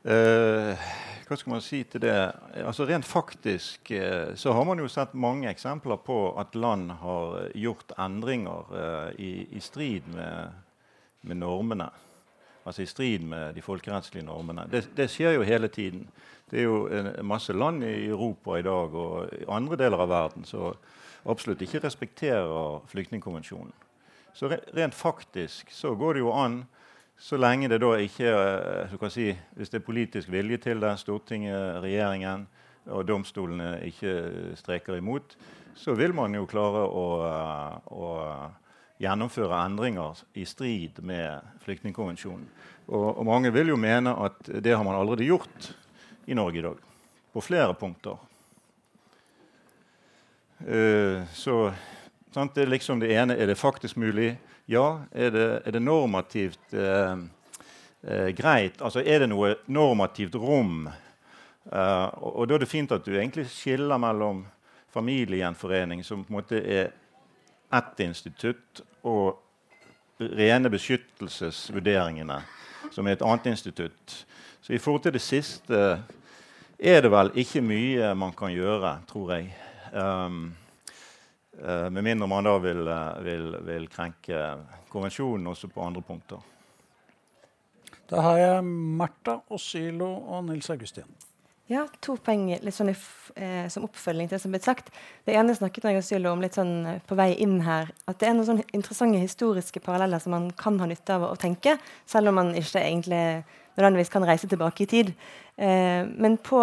[0.05, 0.77] Uh,
[1.25, 2.13] hva skal man si til det?
[2.61, 7.47] Altså Rent faktisk uh, så har man jo sett mange eksempler på at land har
[7.57, 10.53] gjort endringer uh, i, i, strid med,
[11.25, 11.89] med normene
[12.65, 14.65] altså i strid med de folkerettslige normene.
[14.71, 16.07] Det, det, skjer jo hele tiden.
[16.51, 20.09] Det er jo en, masse land i Europa i dag og i andre deler av
[20.09, 20.73] verden som
[21.25, 23.73] absolutt ikke respekterer flyktningkonvensjonen.
[24.33, 26.65] Så rent faktisk så går det jo an,
[27.17, 28.31] så lenge det da ikke
[28.91, 32.47] eh, si, Hvis det er politisk vilje til det, Stortinget, regjeringen
[32.85, 35.37] og domstolene ikke streker imot,
[35.75, 38.11] så vil man jo klare å, eh, å
[38.99, 42.47] gjennomføre endringer i strid med flyktningkonvensjonen.
[42.87, 45.71] Og, og, mange vil jo mene at det har man allerede gjort
[46.29, 46.81] i Norge i dag.
[47.33, 48.17] På flere punkter.
[50.65, 51.73] Uh, så
[52.33, 54.37] sant, det liksom det ene Er det faktisk mulig?
[54.65, 55.01] Ja.
[55.11, 57.17] Er det, er det normativt uh,
[58.07, 58.81] uh, greit?
[58.81, 60.85] Altså er det noe normativt rom?
[61.65, 64.43] Og, og, da er det fint at du egentlig skiller mellom
[64.93, 66.91] familiegjenforening, som på en måte er
[67.73, 69.41] ett institutt, og
[70.19, 72.39] rene beskyttelsesvurderingene,
[72.91, 74.25] som er et annet institutt.
[74.61, 75.81] Så i forhold til det siste
[76.79, 79.51] er det vel ikke mye man kan gjøre, tror jeg.
[79.93, 80.55] Um,
[81.59, 84.41] uh, med mindre man da vil, uh, vil, vil, krenke
[84.91, 86.41] konvensjonen også på andre punkter.
[88.09, 91.09] Da har jeg Martha, Osilo og Nils Augustin.
[91.65, 94.91] Ja, to poeng litt sånn eh, som oppfølging til det som ble sagt.
[95.25, 97.89] Det ene snakket jeg om litt sånn eh, på vei inn her.
[98.05, 101.33] At det er noen sånne interessante historiske paralleller som man kan ha nytte av å,
[101.41, 103.23] tenke, selv om man ikke egentlig
[103.79, 105.09] nødvendigvis kan reise tilbake i tid.
[105.57, 106.61] Eh, men på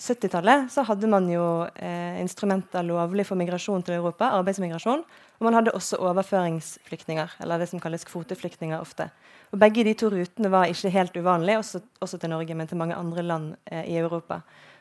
[0.00, 1.44] 70-tallet så hadde man jo
[1.76, 5.02] eh, instrumenter lovlig for migrasjon til Europa, arbeidsmigrasjon.
[5.40, 9.10] Og man hadde også overføringsflyktninger, eller det som kalles kvoteflyktninger ofte.
[9.52, 12.80] Og Begge de to rutene var ikke helt uvanlige, også, også til Norge, men til
[12.80, 14.40] mange andre land eh, i Europa.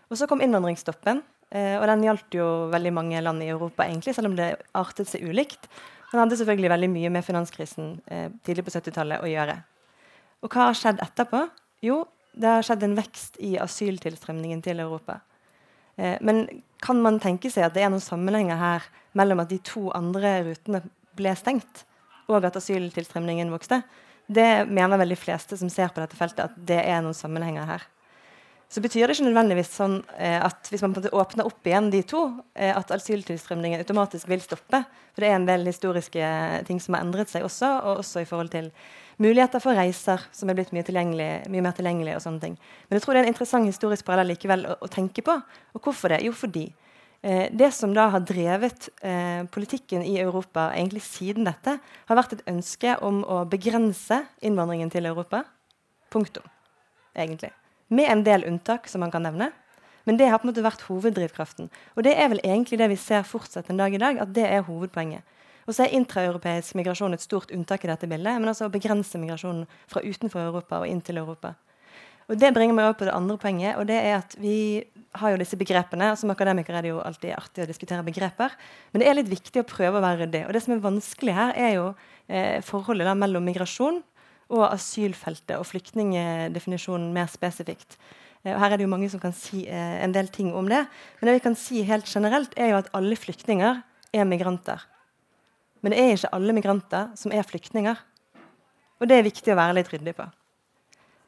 [0.09, 4.15] Og Så kom innvandringsstoppen, eh, og den gjaldt jo veldig mange land i Europa, egentlig,
[4.15, 5.67] selv om det artet seg ulikt.
[6.13, 9.59] Den hadde selvfølgelig veldig mye med finanskrisen eh, tidlig på 70-tallet å gjøre.
[10.43, 11.43] Og hva har skjedd etterpå?
[11.83, 12.05] Jo,
[12.39, 15.19] det har skjedd en vekst i asyltilstrømningen til Europa.
[15.99, 16.45] Eh, men
[16.79, 18.87] kan man tenke seg at det er noen sammenhenger her
[19.19, 20.83] mellom at de to andre rutene
[21.19, 21.83] ble stengt,
[22.29, 23.81] og at asyltilstrømningen vokste?
[24.29, 27.65] Det mener vel de fleste som ser på dette feltet, at det er noen sammenhenger
[27.67, 27.87] her.
[28.69, 32.21] Så betyr det ikke nødvendigvis sånn eh, at hvis man åpner opp igjen de to,
[32.53, 34.83] eh, at asyltilstrømningen automatisk vil stoppe.
[35.15, 36.29] For det er en del historiske
[36.67, 38.69] ting som har endret seg også, og også i forhold til
[39.19, 40.83] muligheter for reiser som er blitt mye,
[41.51, 42.15] mye mer tilgjengelige.
[42.15, 42.59] og sånne ting.
[42.89, 45.35] Men jeg tror det er en interessant historisk parallell likevel å, å tenke på.
[45.75, 46.23] Og hvorfor det?
[46.25, 46.69] Jo, fordi
[47.21, 51.75] Eh, det som da har drevet eh, politikken i Europa egentlig siden dette,
[52.07, 55.43] har vært et ønske om å begrense innvandringen til Europa.
[56.13, 56.45] Punktum.
[57.15, 57.51] Egentlig.
[57.91, 59.51] Med en del unntak, som man kan nevne.
[60.07, 61.67] Men det har på en måte vært hoveddrivkraften.
[61.97, 64.47] Og det er vel egentlig det vi ser fortsatt en dag i dag, at det
[64.47, 65.35] er hovedpoenget.
[65.69, 69.19] Og så er intraeuropeisk migrasjon et stort unntak i dette bildet, men altså å begrense
[69.21, 71.53] migrasjonen fra utenfor Europa og inn til Europa.
[72.29, 74.83] Og Det bringer meg over på det andre poenget, og det er at vi
[75.17, 76.11] har jo disse begrepene.
[76.17, 78.53] Som akademiker er det jo alltid artig å diskutere begreper,
[78.91, 80.43] men det er litt viktig å prøve å være ryddig.
[80.45, 81.87] Og det som er vanskelig her, er jo
[82.27, 84.01] eh, forholdet mellom migrasjon
[84.49, 87.97] og asylfeltet og flyktningdefinisjonen mer spesifikt.
[88.43, 90.69] Eh, og her er det jo mange som kan si eh, en del ting om
[90.69, 90.85] det.
[91.17, 93.81] Men det vi kan si helt generelt, er jo at alle flyktninger
[94.13, 94.85] er migranter.
[95.81, 97.99] Men det er ikke alle migranter som er flyktninger.
[98.99, 100.25] Og det er viktig å være litt ryddig på.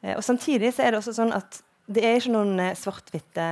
[0.02, 1.62] Eh, og Samtidig så er det også sånn at
[1.92, 3.46] det er ikke noen eh, svart-hvitte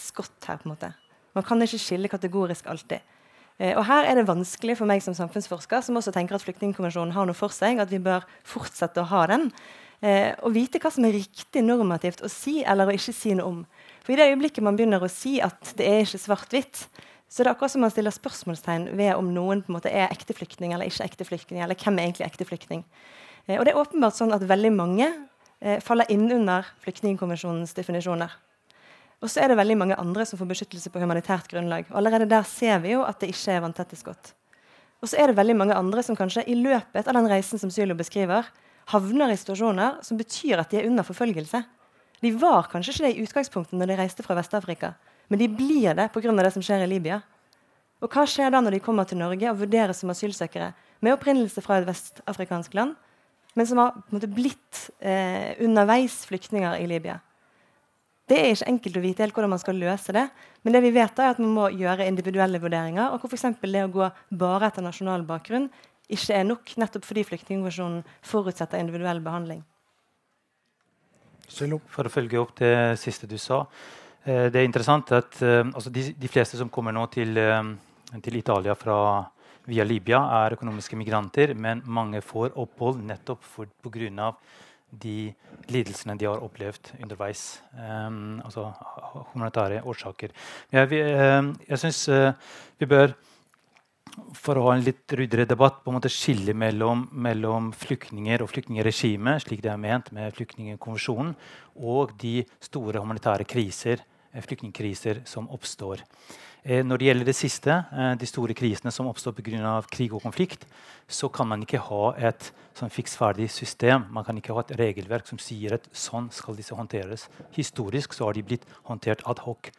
[0.00, 0.60] skott her.
[0.60, 0.92] på en måte.
[1.36, 3.00] Man kan ikke skille kategorisk alltid.
[3.58, 7.14] Eh, og Her er det vanskelig for meg som samfunnsforsker, som også tenker at Flyktningkonvensjonen
[7.16, 9.52] har noe for seg, at vi bør fortsette å ha den,
[10.00, 13.58] Og vite hva som er riktig normativt å si eller å ikke si noe om.
[14.00, 16.86] For I det øyeblikket man begynner å si at det er ikke svart-hvitt,
[17.30, 20.10] så det er akkurat som man stiller spørsmålstegn ved om noen på en måte er
[20.10, 22.82] ekte flyktning eller ikke ekte flyktning, eller hvem er egentlig ekte flyktning.
[23.46, 28.34] Eh, og det er åpenbart sånn at veldig mange eh, faller inn under Flyktningkonvensjonens definisjoner.
[29.20, 31.86] Og så er det veldig mange andre som får beskyttelse på humanitært grunnlag.
[31.92, 34.32] Og allerede der ser vi jo at det ikke er vanntette skott.
[35.00, 37.70] Og så er det veldig mange andre som kanskje i løpet av den reisen som
[37.72, 38.48] Sylo beskriver,
[38.90, 41.62] havner i situasjoner som betyr at de er under forfølgelse.
[42.20, 44.94] De var kanskje ikke det i utgangspunktet når de reiste fra Vest-Afrika,
[45.30, 46.32] men de blir det pga.
[46.42, 47.20] det som skjer i Libya.
[48.00, 51.62] Og hva skjer da når de kommer til Norge og vurderes som asylsøkere med opprinnelse
[51.62, 52.96] fra et vestafrikansk land,
[53.54, 57.18] men som har måte, blitt eh, underveis flyktninger i Libya?
[58.30, 60.28] Det er ikke enkelt å vite helt hvordan man skal løse det.
[60.62, 63.10] Men det vi vet er at man må gjøre individuelle vurderinger.
[63.10, 63.58] Og hvor f.eks.
[63.58, 64.06] det å gå
[64.38, 65.66] bare etter nasjonal bakgrunn
[66.10, 69.64] ikke er nok, nettopp fordi flyktningkonvensjonen forutsetter individuell behandling.
[71.50, 73.64] For å følge opp det siste du sa.
[74.24, 78.18] Eh, det er interessant at eh, altså de, de, fleste som kommer nå til, eh,
[78.20, 78.96] til Italia fra,
[79.70, 83.44] via Libya, er økonomiske migranter, men mange får opphold nettopp
[83.84, 84.32] pga
[84.90, 85.30] de
[85.70, 87.60] lidelsene de har opplevd underveis.
[87.78, 88.72] Um, altså
[89.30, 90.32] humanitære årsaker.
[90.72, 92.00] Jeg, vi, jeg syns
[92.80, 93.14] vi bør,
[94.36, 98.50] for å ha en litt ryddigere debatt, på en måte skille mellom, mellom flyktninger og
[98.52, 101.34] flyktningregimet, slik det er ment med flyktningkonvensjonen,
[101.80, 106.04] og de store humanitære kriser, eh, flyktningkriser som oppstår.
[106.62, 109.82] Eh, når det gjelder det siste, eh, de store krisene som oppstår pga.
[109.90, 110.66] krig og konflikt,
[111.08, 114.06] så kan man ikke ha et sånn fiksferdig system.
[114.10, 117.28] Man kan ikke ha et regelverk som sier at sånn skal disse håndteres.
[117.52, 119.70] Historisk så har de blitt håndtert ad hoc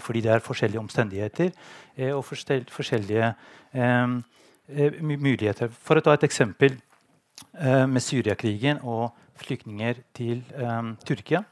[0.00, 1.50] fordi det er forskjellige omstendigheter
[2.14, 3.32] og forskjellige
[5.00, 5.72] muligheter.
[5.72, 6.76] For å ta et eksempel
[7.88, 10.44] med Syriakrigen og flyktninger til
[11.08, 11.42] Tyrkia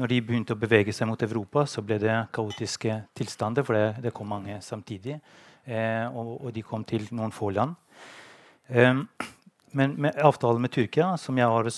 [0.00, 4.12] når de begynte å bevege seg mot Europa, så ble det kaotiske tilstander, for det,
[4.16, 5.18] kom mange samtidig.
[5.64, 7.76] Eh, og, de kom til noen få land.
[8.72, 9.02] Eh,
[9.76, 11.68] men med avtalen med Tyrkia, som jeg har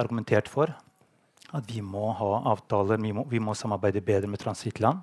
[0.00, 0.72] argumentert for,
[1.54, 5.02] at vi må ha avtaler, vi må, vi må samarbeide bedre med transittland,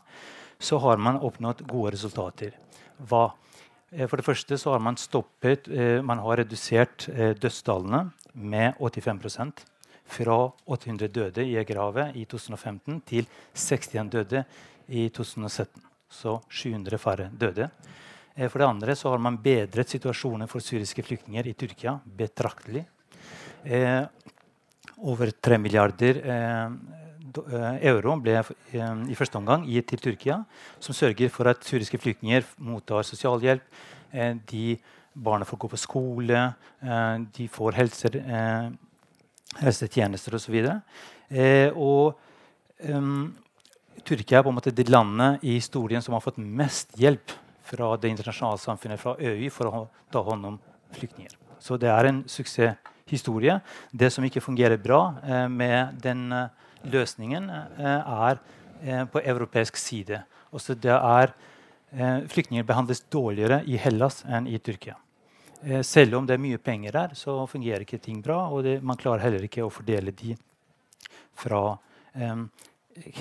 [0.61, 2.57] så har man oppnådd gode resultater.
[3.09, 3.31] Hva?
[3.91, 8.75] Eh, for det første så har man stoppet, eh, man har redusert eh, dødstallene med
[8.79, 9.65] 85%
[10.11, 14.43] fra 800 døde i Egerhavet i 2015 til 61 døde
[14.87, 15.81] i 2017.
[16.11, 17.69] Så 700 færre døde.
[18.35, 22.83] For det andre så har man bedret situasjonen for syriske flyktninger i Tyrkia betraktelig.
[25.01, 26.65] Over 3 milliarder eh,
[27.41, 30.41] eh, euro ble eh, i første omgang gitt til Tyrkia,
[30.79, 33.65] som sørger for at syriske flyktninger mottar sosialhjelp.
[34.51, 34.65] De
[35.11, 36.41] Barna får gå på skole,
[37.35, 38.15] de får helser,
[39.59, 40.57] helsetjenester osv.
[40.67, 42.19] så og
[44.07, 47.35] Tyrkia er på en måte det landet i historien som har fått mest hjelp
[47.71, 50.59] fra det internasjonale samfunnet, fra EU, for å ta hånd om
[50.95, 51.35] flyktninger.
[51.59, 52.23] Så det er en
[53.11, 53.59] suksesshistorie.
[53.91, 56.47] Det som ikke fungerer bra eh, med den uh,
[56.83, 58.39] løsningen, eh, er
[58.83, 60.23] eh, på europeisk side.
[60.51, 61.33] Også det er
[61.93, 64.95] eh, Flyktninger behandles dårligere i Hellas enn i Tyrkia.
[65.63, 68.49] Eh, selv om det er mye penger der, så fungerer ikke ting bra.
[68.49, 70.35] Og det, man klarer heller ikke å fordele de
[71.35, 71.77] fra
[72.15, 72.35] eh,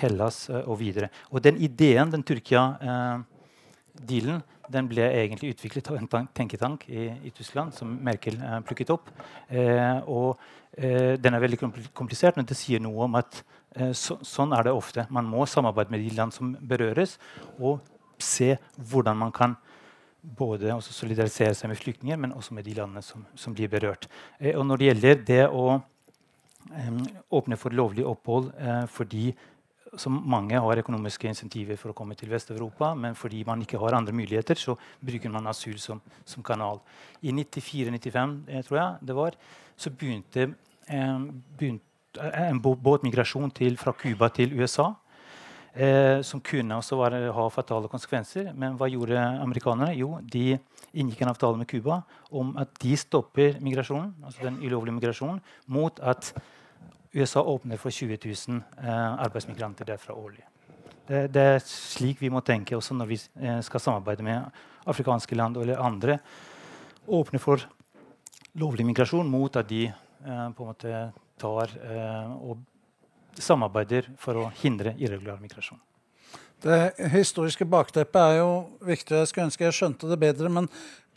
[0.00, 1.08] Hellas eh, og videre.
[1.30, 4.42] Og den ideen, den Tyrkia-dealen, eh,
[4.72, 9.12] den ble egentlig utviklet av en tenketank i, i Tyskland som Merkel eh, plukket opp.
[9.48, 11.58] Eh, og den er veldig
[11.98, 13.40] komplisert, men det sier noe om at
[13.98, 15.02] så, sånn er det ofte.
[15.12, 17.16] Man må samarbeide med de land som berøres,
[17.58, 17.82] og
[18.22, 19.56] se hvordan man kan
[20.20, 24.08] både solidarisere seg med flyktninger, men også med de landene som, som blir berørt.
[24.38, 27.00] Eh, og når det gjelder det å eh,
[27.40, 28.84] åpne for lovlig opphold eh,
[29.98, 33.96] så mange har økonomiske insentiver for å komme til Vest-Europa, men fordi man ikke har
[33.98, 36.80] andre muligheter, så bruker man asyl som, som kanal.
[37.22, 39.38] I 94-95 eh, tror jeg det var,
[39.80, 40.50] så begynte,
[40.86, 41.28] eh,
[41.58, 41.88] begynte
[42.34, 44.92] en båtmigrasjon fra Cuba til USA.
[45.70, 48.48] Eh, som kunne også være, ha fatale konsekvenser.
[48.58, 49.94] Men hva gjorde amerikanerne?
[49.94, 50.58] Jo, de
[50.98, 55.38] inngikk en avtale med Cuba om at de stopper migrasjonen, altså den ulovlige migrasjonen
[55.70, 56.32] mot at
[57.12, 60.44] USA åpner for 20 000 eh, arbeidsmigranter derfra årlig.
[61.06, 65.34] Det, det, er slik vi må tenke også når vi eh, skal samarbeide med afrikanske
[65.34, 66.18] land eller andre.
[67.10, 67.66] Åpne for
[68.60, 71.02] lovlig migrasjon mot at de eh, på en måte
[71.40, 71.70] tar
[72.44, 72.58] og
[73.40, 75.78] samarbeider for å hindre irregulær migrasjon.
[76.60, 78.50] Det historiske bakteppet er jo
[78.84, 79.22] viktig.
[79.22, 80.50] Jeg skulle ønske jeg skjønte det bedre.
[80.52, 80.68] Men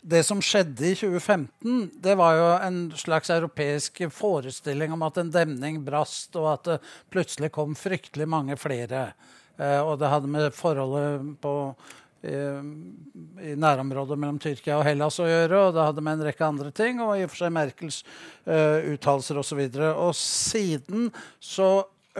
[0.04, 5.30] det som skjedde i 2015, det var jo en slags europeisk forestilling om at en
[5.32, 6.78] demning brast, og at det
[7.14, 9.06] plutselig kom fryktelig mange flere.
[9.56, 11.54] Eh, og det hadde med forholdet på,
[12.20, 12.60] eh,
[13.48, 15.62] i nærområdet mellom Tyrkia og Hellas å gjøre.
[15.62, 18.02] Og det hadde med en rekke andre ting, og i og for seg Merkels
[18.44, 19.62] eh, uttalelser osv.
[19.64, 21.08] Og, så og siden
[21.40, 21.70] så,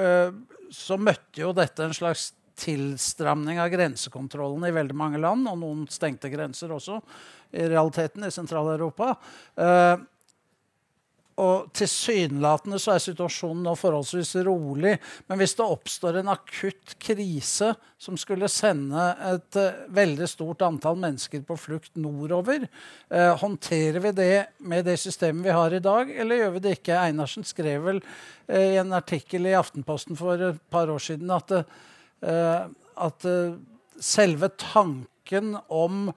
[0.01, 0.33] eh,
[0.73, 5.85] så møtte jo dette en slags tilstramning av grensekontrollen i veldig mange land, og noen
[5.91, 7.01] stengte grenser også
[7.55, 9.15] i realiteten i Sentral-Europa.
[9.57, 9.97] Eh,
[11.43, 14.93] og tilsynelatende så er situasjonen nå forholdsvis rolig.
[15.27, 21.01] Men hvis det oppstår en akutt krise som skulle sende et uh, veldig stort antall
[21.03, 22.69] mennesker på flukt nordover,
[23.11, 26.77] uh, håndterer vi det med det systemet vi har i dag, eller gjør vi det
[26.79, 27.01] ikke?
[27.03, 31.51] Einarsen skrev vel uh, i en artikkel i Aftenposten for et par år siden at,
[32.25, 33.27] at
[34.01, 36.13] selve tanken om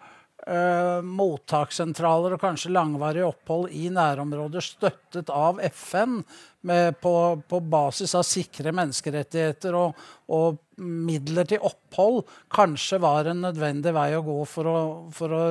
[0.48, 6.22] eh, mottakssentraler og kanskje langvarig opphold i nærområder støttet av FN
[6.68, 7.14] med, på,
[7.48, 12.20] på, basis av sikre menneskerettigheter og, og, midler til opphold,
[12.54, 15.46] kanskje var en nødvendig vei å gå for å, for å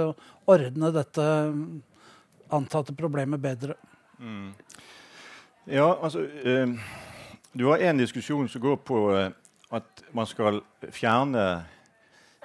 [0.54, 1.24] ordne dette
[2.54, 3.74] antatte problemet bedre.
[4.20, 4.52] Mm.
[5.66, 6.70] Ja, altså eh,
[7.56, 9.32] Du har en diskusjon som går på eh,
[9.74, 10.60] at man skal
[10.94, 11.46] fjerne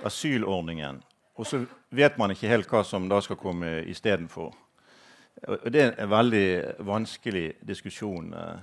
[0.06, 1.04] asylordningen
[1.42, 4.52] og så vet man ikke helt hva som da skal komme istedenfor.
[5.42, 6.48] Det er en veldig
[6.86, 8.60] vanskelig diskusjon eh,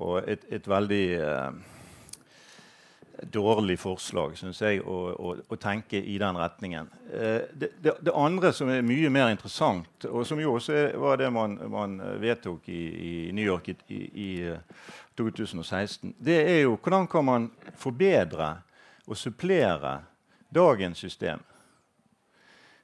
[0.00, 1.50] og et, et veldig uh,
[3.34, 6.88] dårlig forslag, syns jeg, å, å, å, tenke i den retningen.
[7.10, 11.20] Eh, det, det, det, andre som er mye mer interessant, og som jo også var
[11.20, 14.30] det man, man vedtok i, i, New York i, i, i
[15.18, 18.54] 2016, det er jo hvordan kan man forbedre
[19.06, 20.00] og supplere
[20.54, 21.42] dagens system.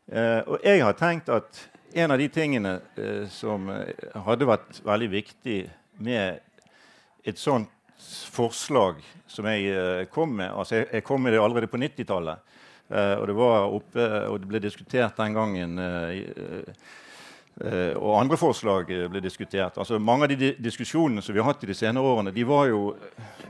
[0.07, 1.67] Eh, og jeg har tenkt at
[1.97, 5.61] en av de tingene eh, som eh, hadde vært veldig viktig
[6.05, 6.43] med
[7.25, 7.73] et sånt
[8.37, 12.53] forslag som jeg eh, kom med altså jeg, jeg, kom med det allerede på 90-tallet.
[12.87, 15.81] og det var oppe, og det ble diskutert den gangen.
[17.57, 19.79] Og andre forslag ble diskutert.
[19.81, 22.67] Altså, mange av de diskusjonene som vi har hatt i de senere årene, de var
[22.69, 22.83] jo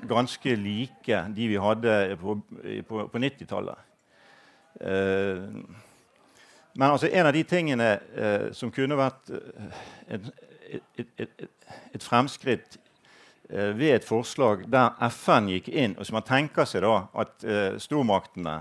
[0.07, 2.37] ganske like de vi hadde på,
[2.87, 3.83] på, på 90-tallet.
[6.77, 9.77] Men altså, en av de tingene eh, som kunne vært eh,
[10.17, 10.27] et,
[10.77, 11.47] et, et,
[11.95, 12.77] et, fremskritt
[13.49, 17.47] eh, ved et forslag der FN gikk inn og som Man tenker seg da at
[17.49, 18.59] eh, stormaktene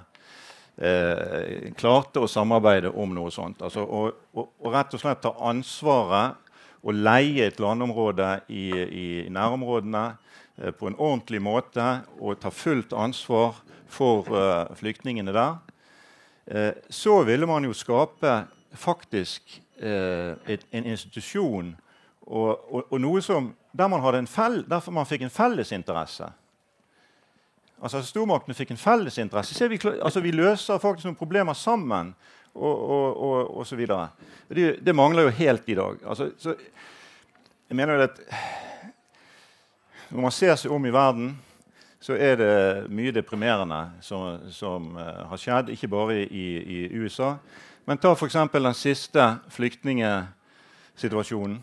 [0.77, 3.61] eh, klarte å samarbeide om noe sånt.
[3.65, 6.41] Altså, og, og, og, rett og slett ta ansvaret
[6.85, 11.87] og leie et landområde i, i nærområdene eh, på en ordentlig måte
[12.19, 13.61] og ta fullt ansvar
[13.95, 14.27] for
[14.75, 15.55] flyktningene der.
[16.45, 18.43] Eh, så ville man jo skape
[18.77, 21.73] faktisk eh, et, en institusjon
[22.25, 26.29] og, og, noe som, der man fell, man fikk en fellesinteresse.
[27.81, 29.67] Altså Stormaktene fikk en fellesinteresse.
[29.69, 32.15] Vi, altså, vi løser faktisk noen problemer sammen.
[32.55, 34.07] Og, og, og, og så videre.
[34.47, 35.97] Det, det, mangler jo helt i dag.
[36.07, 36.55] Altså, så,
[37.67, 38.19] jeg mener at
[40.09, 41.35] Når man ser seg om i verden
[42.05, 47.33] så er det mye deprimerende som, som uh, har skjedd, ikke bare i, i USA.
[47.89, 48.37] Men ta f.eks.
[48.53, 51.57] den siste flyktningsituasjonen.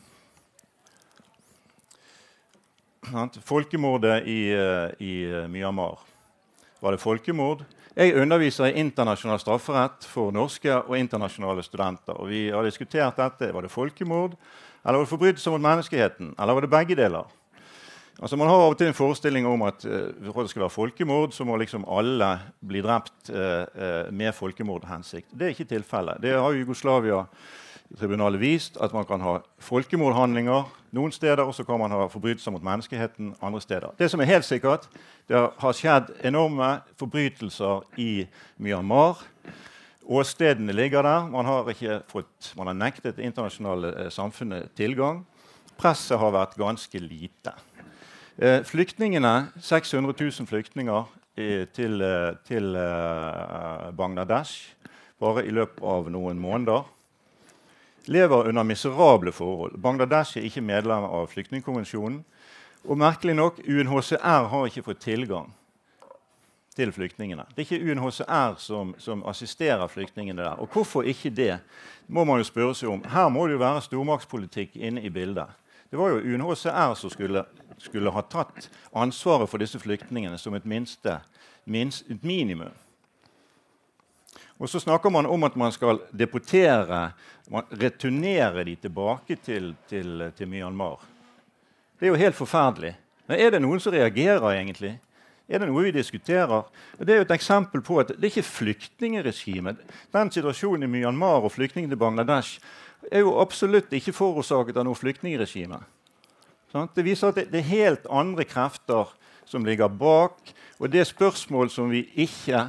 [3.44, 5.98] Folkemordet i, uh, i uh, Myanmar.
[6.80, 7.64] Var det folkemord?
[7.96, 12.14] Jeg underviser i internasjonal strafferett for norske og internasjonale studenter.
[12.14, 13.50] og Vi har diskutert dette.
[13.52, 14.36] Var det folkemord,
[14.84, 16.34] eller var det forbrytelser mot menneskeheten?
[16.38, 17.26] Eller var det begge deler?
[18.22, 20.76] Altså Man har av og til en forestilling om at uh, for det skal være
[20.76, 22.30] folkemord, så må liksom alle
[22.62, 23.66] bli drept uh,
[24.14, 25.26] med folkemordhensikt.
[25.34, 26.22] Det er ikke tilfellet.
[26.22, 27.24] Det har Jugoslavia
[27.98, 32.52] tribunalet vist at man kan ha folkemordhandlinger noen steder, og så kan man ha forbrytelser
[32.54, 33.94] mot menneskeheten andre steder.
[33.98, 34.88] Det som er helt sikkert,
[35.28, 38.26] det har skjedd enorme forbrytelser i
[38.56, 39.22] Myanmar.
[40.02, 41.28] Åstedene ligger der.
[41.30, 41.68] Man har,
[42.10, 45.22] fått, man har nektet det internasjonale eh, samfunnet tilgang.
[45.78, 47.54] Presset har vært ganske lite.
[48.36, 51.04] Eh, flyktningene, 600 000 flyktninger
[51.36, 54.74] i, til, eh, til eh, Bangladesh
[55.22, 56.82] bare i løpet av noen måneder
[58.06, 59.78] lever under miserable forhold.
[59.82, 62.22] Bangladesh er ikke medlem av Flyktningkonvensjonen.
[62.82, 65.52] Og merkelig nok, UNHCR har ikke fått tilgang
[66.74, 67.44] til flyktningene.
[67.54, 70.58] Det er ikke UNHCR som, som assisterer flyktningene der.
[70.58, 71.58] Og hvorfor ikke det?
[72.12, 73.02] må man jo spørre seg om.
[73.08, 75.48] Her må det jo være stormaktspolitikk inne i bildet.
[75.90, 77.44] Det var jo UNHCR som skulle,
[77.80, 81.18] skulle ha tatt ansvaret for disse flyktningene som et, minste,
[81.64, 82.72] minst, et minimum.
[84.62, 87.10] Og så snakker man om at man skal deportere,
[87.50, 91.00] returnere de tilbake til, til, til, Myanmar.
[91.98, 92.92] Det er jo helt forferdelig.
[93.26, 94.92] Men er det noen som reagerer, egentlig?
[95.50, 96.68] Er det noe vi diskuterer?
[96.94, 99.80] Det er jo et eksempel på at det er ikke flyktningregimet.
[100.14, 102.62] Den situasjonen i Myanmar og flyktningene i Bangladesh
[103.10, 105.80] er jo absolutt ikke forårsaket av noe flyktningregime.
[106.94, 109.10] Det viser at det er helt andre krefter
[109.44, 110.38] som ligger bak.
[110.78, 112.68] Og det er spørsmål som vi ikke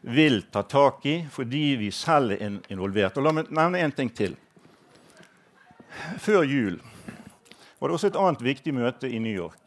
[0.00, 3.16] vil ta tak i fordi vi selv er involvert.
[3.18, 4.36] Og La meg nevne en ting til.
[6.22, 6.78] Før jul
[7.78, 9.58] var det også et annet viktig møte i New York.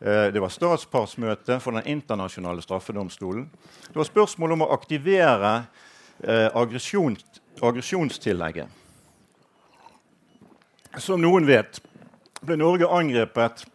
[0.00, 3.50] Eh, det var statspartsmøte for Den internasjonale straffedomstolen.
[3.88, 5.62] Det var spørsmål om å aktivere
[6.22, 8.68] eh, aggresjonstillegget.
[10.98, 11.80] Som noen vet,
[12.42, 13.66] ble Norge angrepet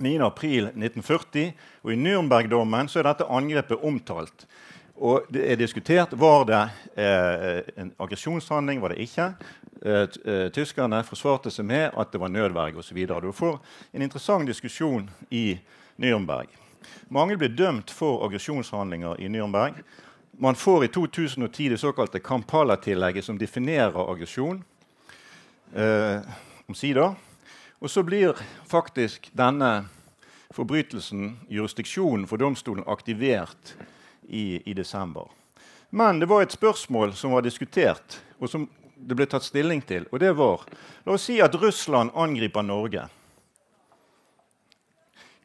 [0.00, 1.52] 9.4.1940.
[1.82, 4.46] Og I Nürnberg-dommen er dette angrepet omtalt.
[5.00, 6.60] Og det er diskutert var det
[7.00, 9.28] eh, en aggresjonshandling, var det ikke.
[9.80, 12.98] Eh, eh, tyskerne forsvarte seg med at det var nødverge osv.
[13.08, 13.56] Du får
[13.96, 15.56] en interessant diskusjon i
[15.96, 16.52] Nürnberg.
[17.08, 19.78] Mange blir dømt for aggresjonshandlinger i Nürnberg.
[20.36, 24.60] Man får i 2010 det såkalte Kampala-tillegget, som definerer aggresjon.
[25.74, 26.20] Eh,
[26.68, 27.14] omsider.
[27.80, 28.36] Og så blir
[28.68, 29.86] faktisk denne
[30.52, 33.74] forbrytelsen, jurisdiksjonen for domstolen, aktivert
[34.30, 35.28] i, i, desember.
[35.90, 40.06] Men det var et spørsmål som var diskutert, og som det ble tatt stilling til.
[40.12, 40.66] Og det var
[41.06, 43.06] La oss si at Russland angriper Norge.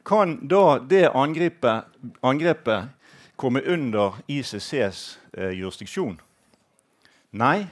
[0.06, 1.88] Kan da det angrepet,
[2.22, 2.92] angrepet
[3.36, 6.20] komme under ICCs eh, jurisdiksjon?
[7.32, 7.68] Nei.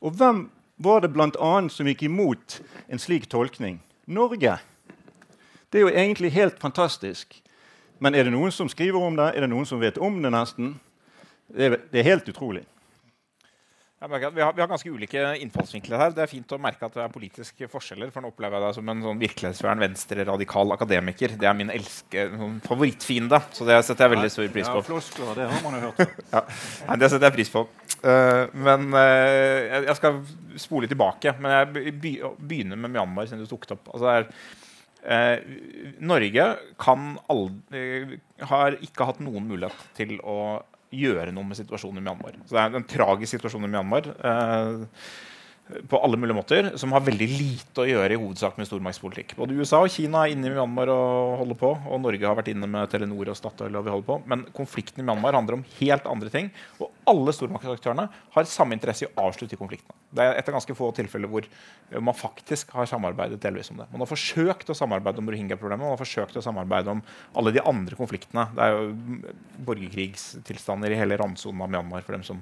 [0.00, 0.46] Og hvem
[0.76, 1.52] var det bl.a.
[1.68, 3.82] som gikk imot en slik tolkning?
[4.06, 4.56] Norge.
[5.68, 7.40] Det er jo egentlig helt fantastisk.
[8.04, 9.32] Men er det noen som skriver om det?
[9.32, 10.74] Er det noen som vet om det, nesten?
[11.48, 12.66] Det er, det er helt utrolig.
[14.04, 16.10] Vi har, vi har, ganske ulike innfallsvinkler her.
[16.12, 18.10] Det er fint å merke at det er politiske forskjeller.
[18.12, 21.36] For nå opplever jeg deg som en sånn virkelighetsfjern venstre-radikal akademiker.
[21.40, 24.82] Det er min elske, sånn favorittfiende, så det setter jeg veldig stor pris på.
[24.82, 26.20] Ja, floskler, det har man jo hørt.
[26.34, 26.42] ja.
[26.90, 27.64] Nei, det setter jeg pris på.
[28.04, 30.20] Uh, men uh, jeg skal
[30.66, 31.32] spole tilbake.
[31.40, 33.88] Men jeg begynner med Myanmar, siden du tok det opp.
[33.94, 34.28] Altså, det er
[36.00, 36.44] Norge
[37.28, 40.38] aldri, har ikke hatt noen mulighet til å
[40.94, 42.40] gjøre noe med situasjonen i Myanmar.
[42.46, 44.10] Så det er en tragisk situasjon i Myanmar.
[44.14, 45.06] Eh,
[45.88, 49.32] på alle mulige måter, som har veldig lite å gjøre i hovedsak med stormaktspolitikk.
[49.38, 52.50] Både USA og Kina er inne i Myanmar og holder på, og Norge har vært
[52.52, 53.72] inne med Telenor og Statoil.
[53.72, 54.18] og vi holder på.
[54.28, 56.52] Men konflikten i Myanmar handler om helt andre ting.
[56.80, 59.96] Og alle stormaktsaktørene har samme interesse i å avslutte konfliktene.
[60.14, 61.46] Det er et av ganske få tilfeller hvor
[62.02, 63.86] man faktisk har samarbeidet delvis om det.
[63.92, 67.02] Man har forsøkt å samarbeide om rohingya-problemet, man har forsøkt å samarbeide om
[67.38, 68.46] alle de andre konfliktene.
[68.54, 69.34] Det er jo
[69.68, 72.40] borgerkrigstilstander i hele randsonen av Myanmar for dem som,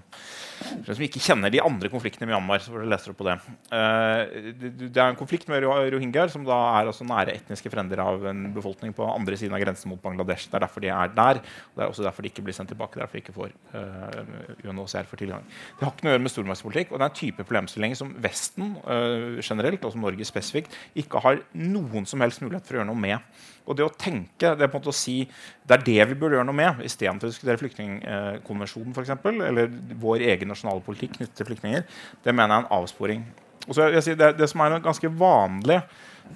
[0.62, 2.62] for dem som ikke kjenner de andre konfliktene i Myanmar.
[2.62, 3.38] så får dere lese opp på det.
[3.72, 4.52] Uh,
[4.84, 8.44] det er en konflikt med rohingyaer, som da er altså nære etniske frender av en
[8.54, 10.48] befolkning på andre siden av grensen mot Bangladesh.
[10.48, 11.42] Det er derfor de er der.
[11.42, 13.00] og Det er også derfor de ikke blir sendt tilbake.
[13.00, 15.44] derfor de ikke får uh, UNHCR for tilgang.
[15.78, 16.92] Det har ikke noe å gjøre med stormaktspolitikk.
[16.92, 21.22] og det er en type problemstillinger som Vesten uh, generelt, og som Norge spesifikt, ikke
[21.24, 23.42] har noen som helst mulighet for å gjøre noe med.
[23.66, 25.20] Og det å tenke, det er på en måte å si
[25.62, 29.14] det er det vi burde gjøre noe med, istedenfor å diskutere flyktningkonvensjonen f.eks.,
[29.52, 29.70] eller
[30.02, 31.86] vår egen nasjonale politikk knyttet til flyktninger,
[32.24, 33.26] det mener jeg er en avsporing.
[33.68, 35.78] Og så jeg det, det, som er en ganske vanlig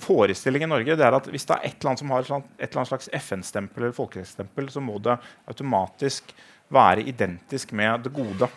[0.02, 2.82] forestilling i Norge, det er at hvis det er et land som har et eller
[2.82, 5.16] annet slags FN-stempel eller folkerettsstempel, så må det
[5.50, 6.34] automatisk
[6.72, 8.48] være identisk med det gode.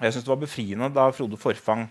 [0.00, 1.86] Jeg synes det var befriende da Frode Forfang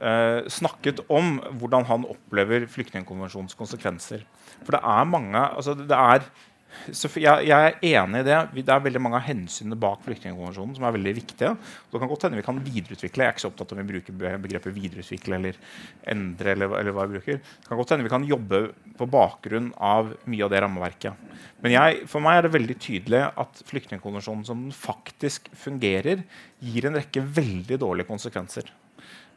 [0.00, 4.24] eh, snakket om hvordan han opplever flyktningkonvensjonens konsekvenser.
[4.64, 6.24] For det er mange altså det er
[6.92, 8.38] så jeg, jeg, er enig i det.
[8.56, 11.52] Det er veldig mange av hensynene bak flyktningkonvensjonen som er veldig viktige.
[11.90, 13.24] Det kan godt hende vi kan videreutvikle.
[13.24, 15.60] Jeg er ikke så opptatt av om vi bruker begrepet videreutvikle eller
[16.14, 16.54] endre.
[16.54, 17.40] eller, eller hva vi bruker.
[17.42, 18.62] Det kan godt hende vi kan jobbe
[18.98, 21.30] på bakgrunn av mye av det rammeverket.
[21.64, 26.24] Men jeg, for meg er det veldig tydelig at flyktningkonvensjonen som den faktisk fungerer,
[26.60, 28.70] gir en rekke veldig dårlige konsekvenser.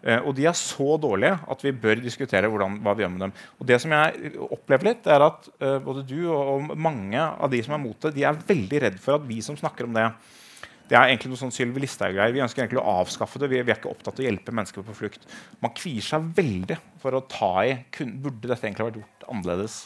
[0.03, 3.25] Uh, og de er så dårlige at vi bør diskutere hvordan, hva vi gjør med
[3.27, 3.35] dem.
[3.59, 7.63] Og det som jeg opplever litt, er at uh, både du og, mange av de
[7.63, 10.09] som er mot det, de er veldig redd for at vi som snakker om det
[10.89, 12.33] det er egentlig noe sånn Sylvi Listhaug-greier.
[12.35, 13.47] Vi ønsker egentlig å avskaffe det.
[13.49, 15.23] Vi, er ikke opptatt av å hjelpe mennesker på flukt.
[15.63, 19.77] Man kvier seg veldig for å ta i Burde dette egentlig vært gjort annerledes?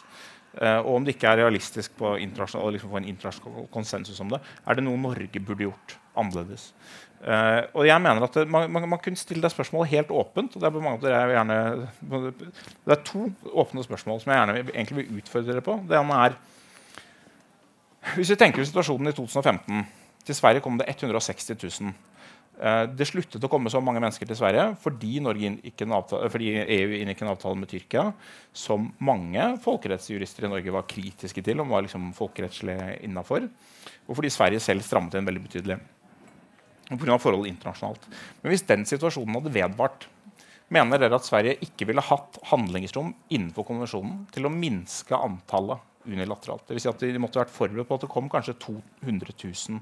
[0.57, 4.33] Uh, og om det ikke er realistisk på å liksom få en internasjonal konsensus om
[4.33, 6.71] det, er det noe Norge burde gjort annerledes.
[7.17, 10.55] Uh, og jeg mener at det, man, man, man, kunne stille det spørsmålet helt åpent.
[10.55, 11.55] og Det er, mange dere gjerne,
[12.85, 13.23] det er to
[13.57, 15.79] åpne spørsmål som jeg gjerne vil, egentlig vil utfordre dere på.
[15.89, 16.37] Det ene er
[18.15, 19.81] Hvis vi tenker på situasjonen i 2015
[20.27, 21.97] Til Sverige kom det 160 000.
[22.61, 27.25] Uh, det sluttet å komme så mange mennesker til Sverige fordi, avtale, fordi EU inngikk
[27.25, 28.11] en avtale med Tyrkia
[28.53, 32.77] som mange folkerettsjurister i Norge var kritiske til om var liksom folkerettslig
[33.09, 33.49] innafor.
[34.07, 35.81] Og fordi Sverige selv strammet inn veldig betydelig
[36.89, 37.17] pga.
[37.19, 38.07] forholdet internasjonalt.
[38.41, 40.07] Men hvis den situasjonen hadde vedvart,
[40.73, 46.67] mener dere at Sverige ikke ville hatt handlingsrom innenfor konvensjonen til å minske antallet unilateralt?
[46.71, 49.81] Vil si at De måtte vært forberedt på at det kom kanskje 200 000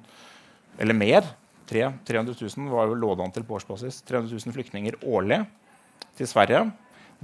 [0.82, 1.28] eller mer.
[1.70, 4.04] 300 000 var jo lådan til på årsbasis.
[4.06, 5.42] 300 000 flyktninger årlig
[6.18, 6.68] til Sverige.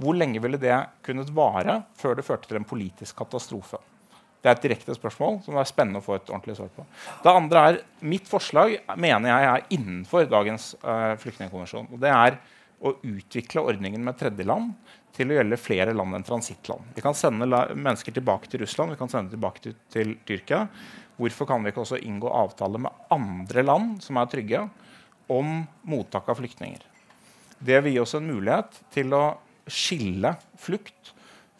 [0.02, 3.78] Hvor lenge ville det kunnet vare før det førte til en politisk katastrofe?
[4.42, 6.84] Det er et direkte spørsmål som det er spennende å få et ordentlig svar på.
[7.22, 7.76] Det andre er,
[8.10, 11.86] Mitt forslag mener jeg er innenfor dagens uh, flyktningkonvensjon.
[11.94, 12.40] og Det er
[12.82, 14.72] å utvikle ordningen med tredjeland
[15.14, 16.90] til å gjelde flere land enn transittland.
[16.96, 20.64] Vi kan sende mennesker tilbake til Russland, vi kan sende tilbake til, til Tyrkia.
[21.20, 24.64] Hvorfor kan vi ikke også inngå avtale med andre land som er trygge,
[25.30, 26.82] om mottak av flyktninger?
[27.62, 29.24] Det vil gi oss en mulighet til å
[29.70, 31.12] skille flukt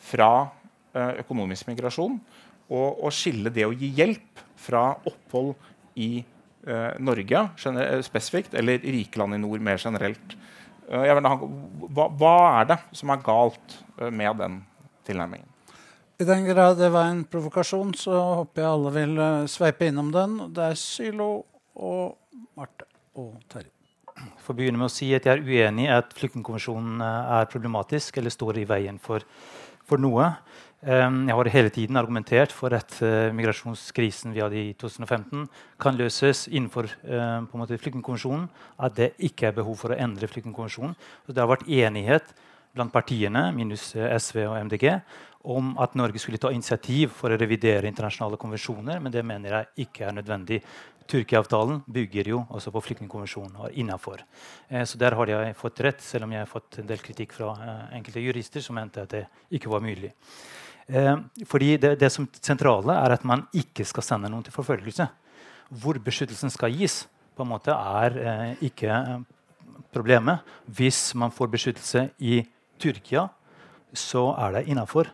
[0.03, 2.19] fra uh, økonomisk migrasjon
[2.73, 5.55] å, skille det å gi hjelp fra opphold
[6.01, 7.45] i eh, Norge
[8.07, 10.37] spesifikt, eller rike land i nord mer generelt.
[10.89, 11.35] Eh, ha,
[11.89, 14.61] hva, hva, er det som er galt eh, med den
[15.09, 15.49] tilnærmingen?
[16.21, 20.13] I den grad det var en provokasjon, så håper jeg alle vil uh, sveipe innom
[20.15, 20.37] den.
[20.55, 21.31] Det er Sylo
[21.75, 22.87] og Marte
[23.19, 23.73] og Terje.
[24.13, 28.21] Jeg får begynne med å si at Jeg er uenig i at flyktningkonvensjonen er problematisk
[28.21, 29.25] eller står i veien for,
[29.89, 30.29] for noe.
[30.83, 35.45] Ehm, jeg har hele tiden argumentert for at uh, migrasjonskrisen vi hadde i 2015,
[35.79, 38.49] kan løses innenfor uh, flyktningkonvensjonen.
[38.83, 40.97] At det ikke er behov for å endre flyktningkonvensjonen.
[41.29, 42.35] det har vært enighet
[42.75, 44.89] blant partiene, minus uh, SV og MDG,
[45.45, 49.87] om at Norge skulle ta initiativ for å revidere internasjonale konvensjoner, men det mener jeg
[49.87, 50.61] ikke er nødvendig.
[51.07, 54.23] Tyrkia-avtalen bygger jo også på flyktningkonvensjonen og innafor.
[54.69, 57.35] Eh, så der har jeg fått rett, selv om jeg har fått en del kritikk
[57.37, 60.13] fra eh, enkelte jurister som mente at det ikke var mulig.
[60.89, 61.17] Eh,
[61.47, 65.09] fordi det, det, som sentrale er at man ikke skal sende noen til forfølgelse.
[65.83, 67.05] Hvor beskyttelsen skal gis,
[67.37, 69.23] på en måte er eh, ikke eh,
[69.95, 70.43] problemet.
[70.67, 72.43] Hvis man får beskyttelse i
[72.83, 73.29] Tyrkia,
[73.93, 75.11] så er det innafor.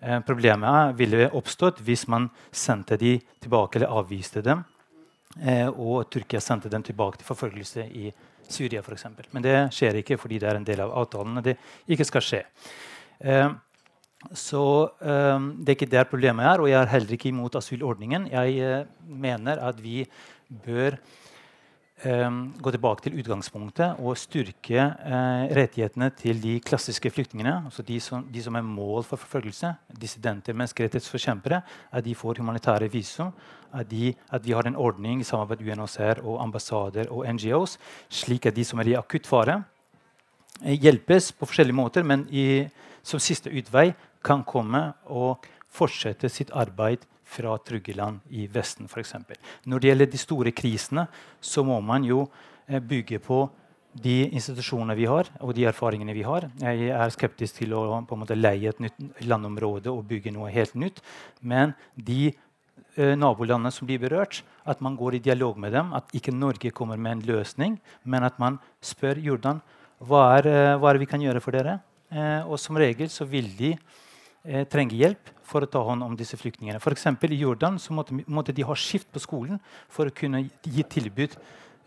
[0.00, 4.64] Eh, problemet ville oppstått hvis man sendte de tilbake eller avviste dem.
[5.40, 8.10] Eh, og Tyrkia sendte dem tilbake til forfølgelse i
[8.48, 9.06] Syria f.eks.
[9.32, 11.42] Men det skjer ikke fordi det er en del av avtalen.
[11.44, 11.56] Det
[11.90, 12.42] ikke skal skje.
[13.20, 13.48] Eh,
[14.34, 14.62] så
[15.00, 16.62] um, det er ikke der problemet er.
[16.62, 18.28] Og jeg er heller ikke imot asylordningen.
[18.32, 20.06] Jeg uh, mener at vi
[20.64, 20.96] bør
[22.04, 27.62] um, gå tilbake til utgangspunktet og styrke uh, rettighetene til de klassiske flyktningene.
[27.64, 31.60] altså de som, de som, er mål for forfølgelse, dissidenter, menneskerettighetsforkjempere.
[31.92, 33.32] At de får humanitære visum.
[33.72, 37.78] At, de, at vi har en ordning i samarbeid med UNHCR og ambassader og NGOs,
[38.08, 39.62] slik at de som er i akutt fare,
[40.62, 42.02] hjelpes på forskjellige måter.
[42.02, 42.68] men i
[43.06, 43.90] som siste utvei
[44.24, 45.44] kan komme og
[45.76, 49.16] fortsette sitt arbeid fra trygge land i Vesten f.eks.
[49.66, 51.06] Når det gjelder de store krisene,
[51.40, 52.26] så må man jo
[52.68, 53.44] eh, bygge på
[53.96, 56.48] de institusjonene vi har, og de erfaringene vi har.
[56.60, 60.52] Jeg er skeptisk til å på en måte leie et nytt landområde og bygge noe
[60.52, 61.00] helt nytt.
[61.40, 65.92] Men de eh, nabolandene som blir berørt, at man går i dialog med dem.
[65.96, 69.62] At ikke Norge kommer med en løsning, men at man spør Jordan
[70.04, 71.80] hva er, eh, hva er vi kan gjøre for dere.
[72.12, 73.76] Eh, og som regel så vil de
[74.46, 76.80] eh, trenge hjelp for å ta hånd om disse flyktningene.
[76.82, 80.82] For I Jordan så måtte, måtte, de ha skift på skolen for å kunne gi
[80.82, 81.36] tilbud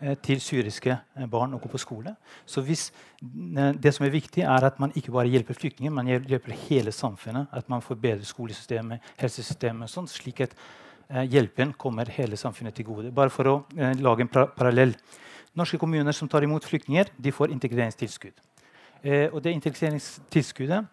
[0.00, 2.14] eh, til syriske eh, barn å gå på skole.
[2.46, 2.90] Så hvis,
[3.20, 7.48] Det som er viktig, er at man ikke bare hjelper flyktninger, man hjelper hele samfunnet.
[7.52, 10.54] At man får bedre skolesystemet, helsesystemet, sånn, slik at
[11.26, 13.10] hjelpen kommer hele samfunnet til gode.
[13.12, 13.56] Bare for å
[13.98, 14.94] lage en parallell.
[15.58, 18.38] Norske kommuner som tar imot flyktninger, de får integreringstilskudd.
[19.34, 20.86] Og det integreringstilskuddet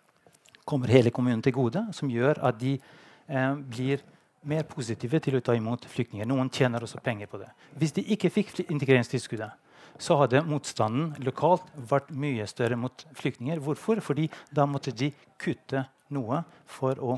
[0.67, 4.03] kommer hele kommunen til gode, som gjør at de eh, blir
[4.47, 6.27] mer positive til å ta imot flyktninger.
[6.27, 7.49] Noen tjener også penger på det.
[7.79, 9.51] Hvis de ikke fikk integreringstilskuddet,
[9.97, 13.59] så hadde motstanden lokalt vært mye større mot flyktninger.
[13.63, 14.01] Hvorfor?
[14.03, 15.09] Fordi da måtte de
[15.41, 17.17] kutte noe for å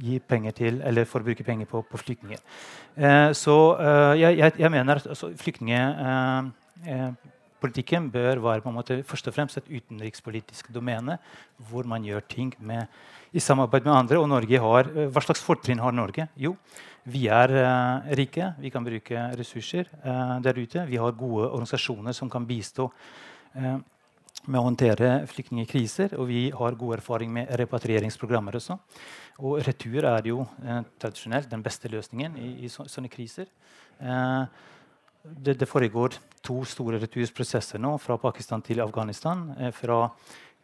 [0.00, 2.40] gi penger til, eller for å bruke penger på, på flyktninger.
[2.96, 7.18] Eh, så eh, jeg, jeg, mener at altså, flyktningpolitikken
[7.64, 11.18] eh, bør være på en måte først og fremst et utenrikspolitisk domene
[11.68, 12.86] hvor man gjør ting med,
[13.32, 14.18] i samarbeid med andre.
[14.18, 16.28] Og Norge har, eh, Hva slags fortrinn har Norge?
[16.36, 16.56] Jo,
[17.04, 20.86] vi er uh, rike, vi kan bruke ressurser uh, der ute.
[20.86, 22.92] Vi har gode organisasjoner som kan bistå
[23.56, 23.78] uh,
[24.46, 26.14] med å håndtere flyktningkriser.
[26.14, 28.78] Og vi har god erfaring med repatrieringsprogrammer også.
[29.42, 30.44] Og retur er jo
[31.02, 33.50] tradisjonelt den beste løsningen i, i så, sånne kriser.
[35.22, 39.52] Det, det, foregår to store retursprosesser nå, fra Pakistan til Afghanistan.
[39.72, 40.08] fra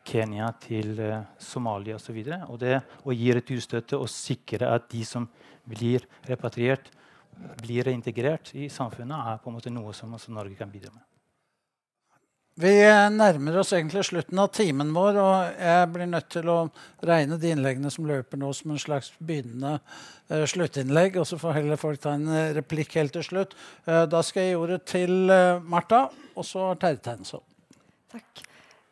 [0.08, 0.96] Kenya til
[1.38, 2.18] Somalia osv.
[2.48, 5.28] Og, det å gi returstøtte og sikre at de som
[5.68, 6.90] blir repatriert,
[7.60, 11.04] blir reintegrert i samfunnet, er på en måte noe som også Norge kan bidra med.
[12.58, 12.70] Vi
[13.14, 16.56] nærmer oss egentlig slutten av timen vår, og jeg blir nødt til å
[17.06, 21.20] regne de innleggene som løper nå, som en slags begynnende uh, sluttinnlegg.
[21.22, 23.54] Og så får heller folk ta en uh, replikk helt til slutt.
[23.86, 25.16] Uh, da skal jeg gi ordet til
[25.70, 27.46] Marta, og så Terje Teinsson.
[28.10, 28.47] Takk.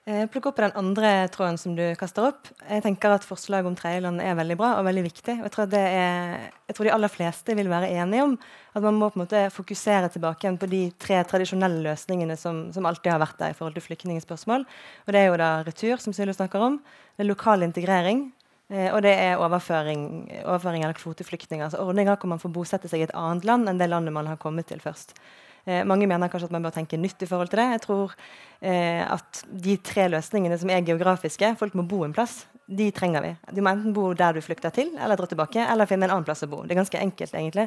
[0.07, 2.47] Eh, plukk opp den andre tråden som du kaster opp.
[2.63, 5.35] Jeg tenker at Forslaget om tredjeland er veldig bra og veldig viktig.
[5.43, 9.09] jeg tror, er, jeg tror, de aller fleste vil være enige om at man må
[9.11, 13.19] på en måte fokusere tilbake igjen på de tre tradisjonelle løsningene som, som alltid har
[13.19, 14.63] vært der i forhold til flyktningspørsmål.
[15.07, 16.79] Og Det er jo da retur, som Sylo snakker om.
[17.17, 18.29] Det er lokal integrering.
[18.71, 21.67] Eh, og det er overføring, overføring eller kvoteflyktninger.
[21.67, 24.31] Altså ordninger hvor man får bosette seg i et annet land enn det landet man
[24.31, 25.19] har kommet til først.
[25.67, 27.67] Eh, mange mener kanskje at man bør tenke nytt i forhold til det.
[27.75, 28.13] Jeg tror
[28.63, 33.25] eh, at de tre løsningene som er geografiske, folk må bo en plass, de trenger
[33.25, 33.33] vi.
[33.57, 36.27] Du må enten bo der du flykter til, eller dra tilbake, eller finne en annen
[36.27, 36.63] plass å bo.
[36.63, 37.67] Det er ganske enkelt, egentlig.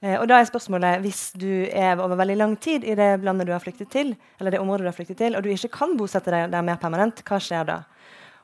[0.00, 3.46] Eh, og da er spørsmålet, Hvis du er over veldig lang tid i det landet
[3.46, 5.96] du har flyktet til, eller det området du har flyktet til, og du ikke kan
[5.96, 7.82] bosette deg der mer permanent, hva skjer da?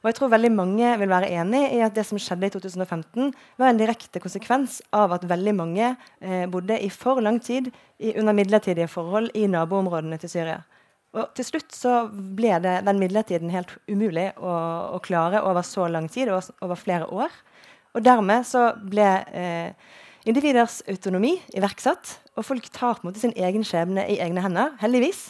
[0.03, 3.31] Og jeg tror veldig mange vil være enig i at det som skjedde i 2015,
[3.61, 7.71] var en direkte konsekvens av at veldig mange eh, bodde i for lang tid
[8.03, 10.59] i, under midlertidige forhold i naboområdene til Syria.
[11.13, 14.53] Og til slutt så ble det, den midlertiden helt umulig å,
[14.97, 17.31] å klare over så lang tid, over, flere år.
[17.93, 19.93] Og dermed så ble eh,
[20.27, 24.75] individers autonomi iverksatt, og folk tar på en måte sin egen skjebne i egne hender,
[24.83, 25.29] heldigvis.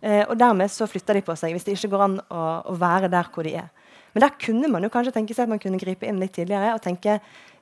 [0.00, 2.78] Eh, og dermed så flytter de på seg hvis det ikke går an å, å
[2.80, 3.68] være der hvor de er.
[4.14, 6.74] Men der kunne man jo kanskje tenke seg at man kunne gripe inn litt tidligere
[6.76, 7.18] og tenke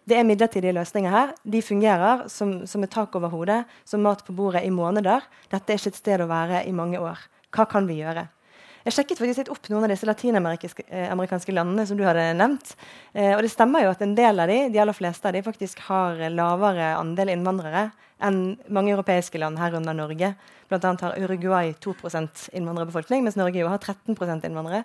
[0.07, 1.33] det er midlertidige løsninger her.
[1.43, 5.27] De fungerer som, som et tak over hodet, som mat på bordet i måneder.
[5.51, 7.25] Dette er ikke et sted å være i mange år.
[7.51, 8.29] Hva kan vi gjøre?
[8.87, 12.77] Jeg sjekket faktisk litt opp noen av disse latinamerikanske eh, landene som du hadde nevnt.
[13.19, 15.43] Eh, og det stemmer jo at en del av de, de aller fleste av de
[15.43, 17.89] faktisk har lavere andel innvandrere
[18.23, 18.39] enn
[18.73, 20.31] mange europeiske land, herunder Norge.
[20.71, 21.97] Blant annet har Uruguay 2
[22.57, 24.85] innvandrerbefolkning, mens Norge jo har 13% innvandrere.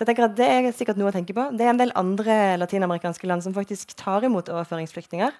[0.00, 1.42] Så jeg tenker at Det er sikkert noe å tenke på.
[1.52, 5.34] Det er en del andre latinamerikanske land som faktisk tar imot overføringsflyktninger.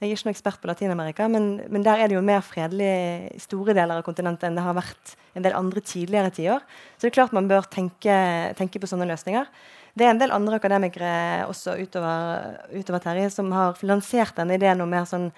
[0.00, 2.88] Jeg er ikke noen ekspert på Latin-Amerika, men, men, der er det jo mer fredelig
[3.36, 6.64] i store deler av kontinentet enn det har vært en del andre tidligere tiår.
[6.96, 8.16] Så det er klart man bør tenke,
[8.56, 9.52] tenke, på sånne løsninger.
[9.92, 11.12] Det er en del andre akademikere
[11.52, 15.28] også utover, utover Terje som har lansert denne ideen om mer sånn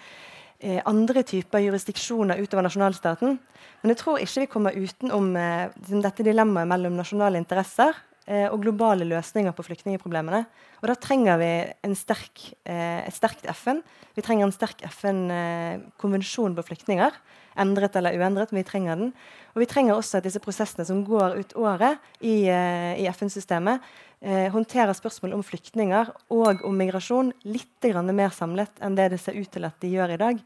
[0.62, 3.40] eh, andre typer jurisdiksjoner utover nasjonalstaten.
[3.82, 9.06] Men jeg tror ikke vi kommer utenom eh, dette dilemmaet mellom nasjonale interesser og globale
[9.08, 10.42] løsninger på flyktningproblemene.
[10.82, 13.80] Og da trenger vi sterk, eh, et sterkt FN.
[14.14, 17.14] Vi trenger en sterk FN-konvensjon på flyktninger.
[17.58, 19.12] Endret eller uendret, men vi trenger den.
[19.54, 23.80] Og vi trenger også at disse prosessene som går ut året i, eh, i FN-systemet,
[24.22, 29.34] eh, håndterer spørsmål om flyktninger og om migrasjon litt mer samlet enn det det ser
[29.34, 30.38] ut til at de gjør i dag.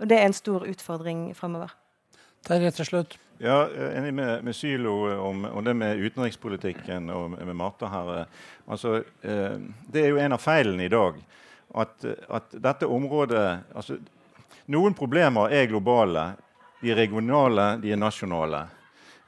[0.00, 1.70] Og det er en stor utfordring framover.
[2.42, 3.18] Terje til slutt.
[3.36, 7.90] Ja, jeg er enig med, med Sylo om, om, det med utenrikspolitikken og med Marta
[7.92, 8.30] her.
[8.64, 9.58] Altså, eh,
[9.92, 11.18] det er jo en av feilene i dag.
[11.76, 13.44] At, at dette området
[13.76, 13.98] altså,
[14.72, 16.24] Noen problemer er globale.
[16.80, 18.62] De er regionale, de er nasjonale.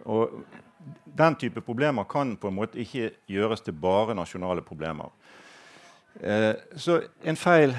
[0.09, 0.40] Og
[1.04, 5.12] den type problemer kan på en måte ikke gjøres til bare nasjonale problemer.
[6.16, 7.76] Eh, så en feil,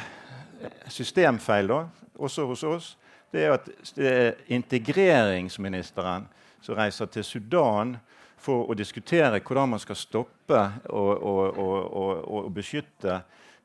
[0.93, 1.83] systemfeil da,
[2.21, 2.95] også hos oss,
[3.31, 6.27] det er at det er integreringsministeren
[6.61, 7.97] som reiser til Sudan
[8.39, 13.21] for å diskutere hvordan man skal stoppe og, beskytte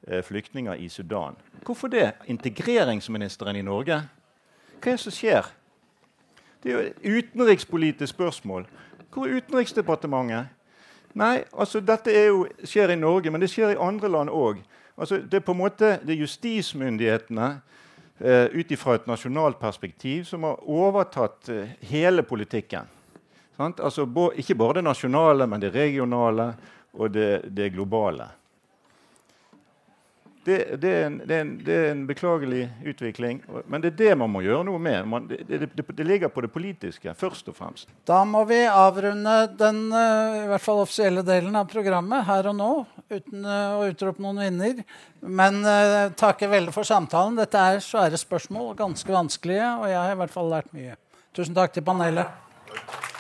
[0.07, 1.39] eh, flyktninger i Sudan.
[1.65, 2.13] Hvorfor det?
[2.27, 4.03] Integreringsministeren i Norge
[4.85, 5.47] hva er det som skjer?
[6.61, 8.67] Det er jo utenrikspolitisk spørsmål.
[9.13, 10.51] Hvor er Utenriksdepartementet?
[11.15, 14.61] Nei, altså dette jo, skjer i Norge, men det skjer i andre land òg.
[14.99, 17.49] Altså, det er på en måte det justismyndighetene
[18.55, 22.87] ut ifra et nasjonalt perspektiv som har overtatt eh, hele politikken.
[23.57, 26.49] Altså, ikke bare det nasjonale, men det regionale
[26.95, 28.29] og det, det globale
[30.45, 33.41] det, det, er en, det, er en, det, er en, beklagelig utvikling.
[33.71, 35.07] Men det er det man må gjøre noe med.
[35.09, 37.89] Man, det, ligger på det politiske først og fremst.
[38.09, 42.59] Da må vi avrunde den uh, i hvert fall offisielle delen av programmet her og
[42.61, 42.71] nå,
[43.13, 44.85] uten uh, å utrope noen vinner.
[45.25, 47.41] Men uh, takke veldig for samtalen.
[47.41, 50.99] Dette er svære spørsmål, ganske vanskelige, og jeg har i hvert fall lært mye.
[51.35, 53.14] Tusen takk til panelet.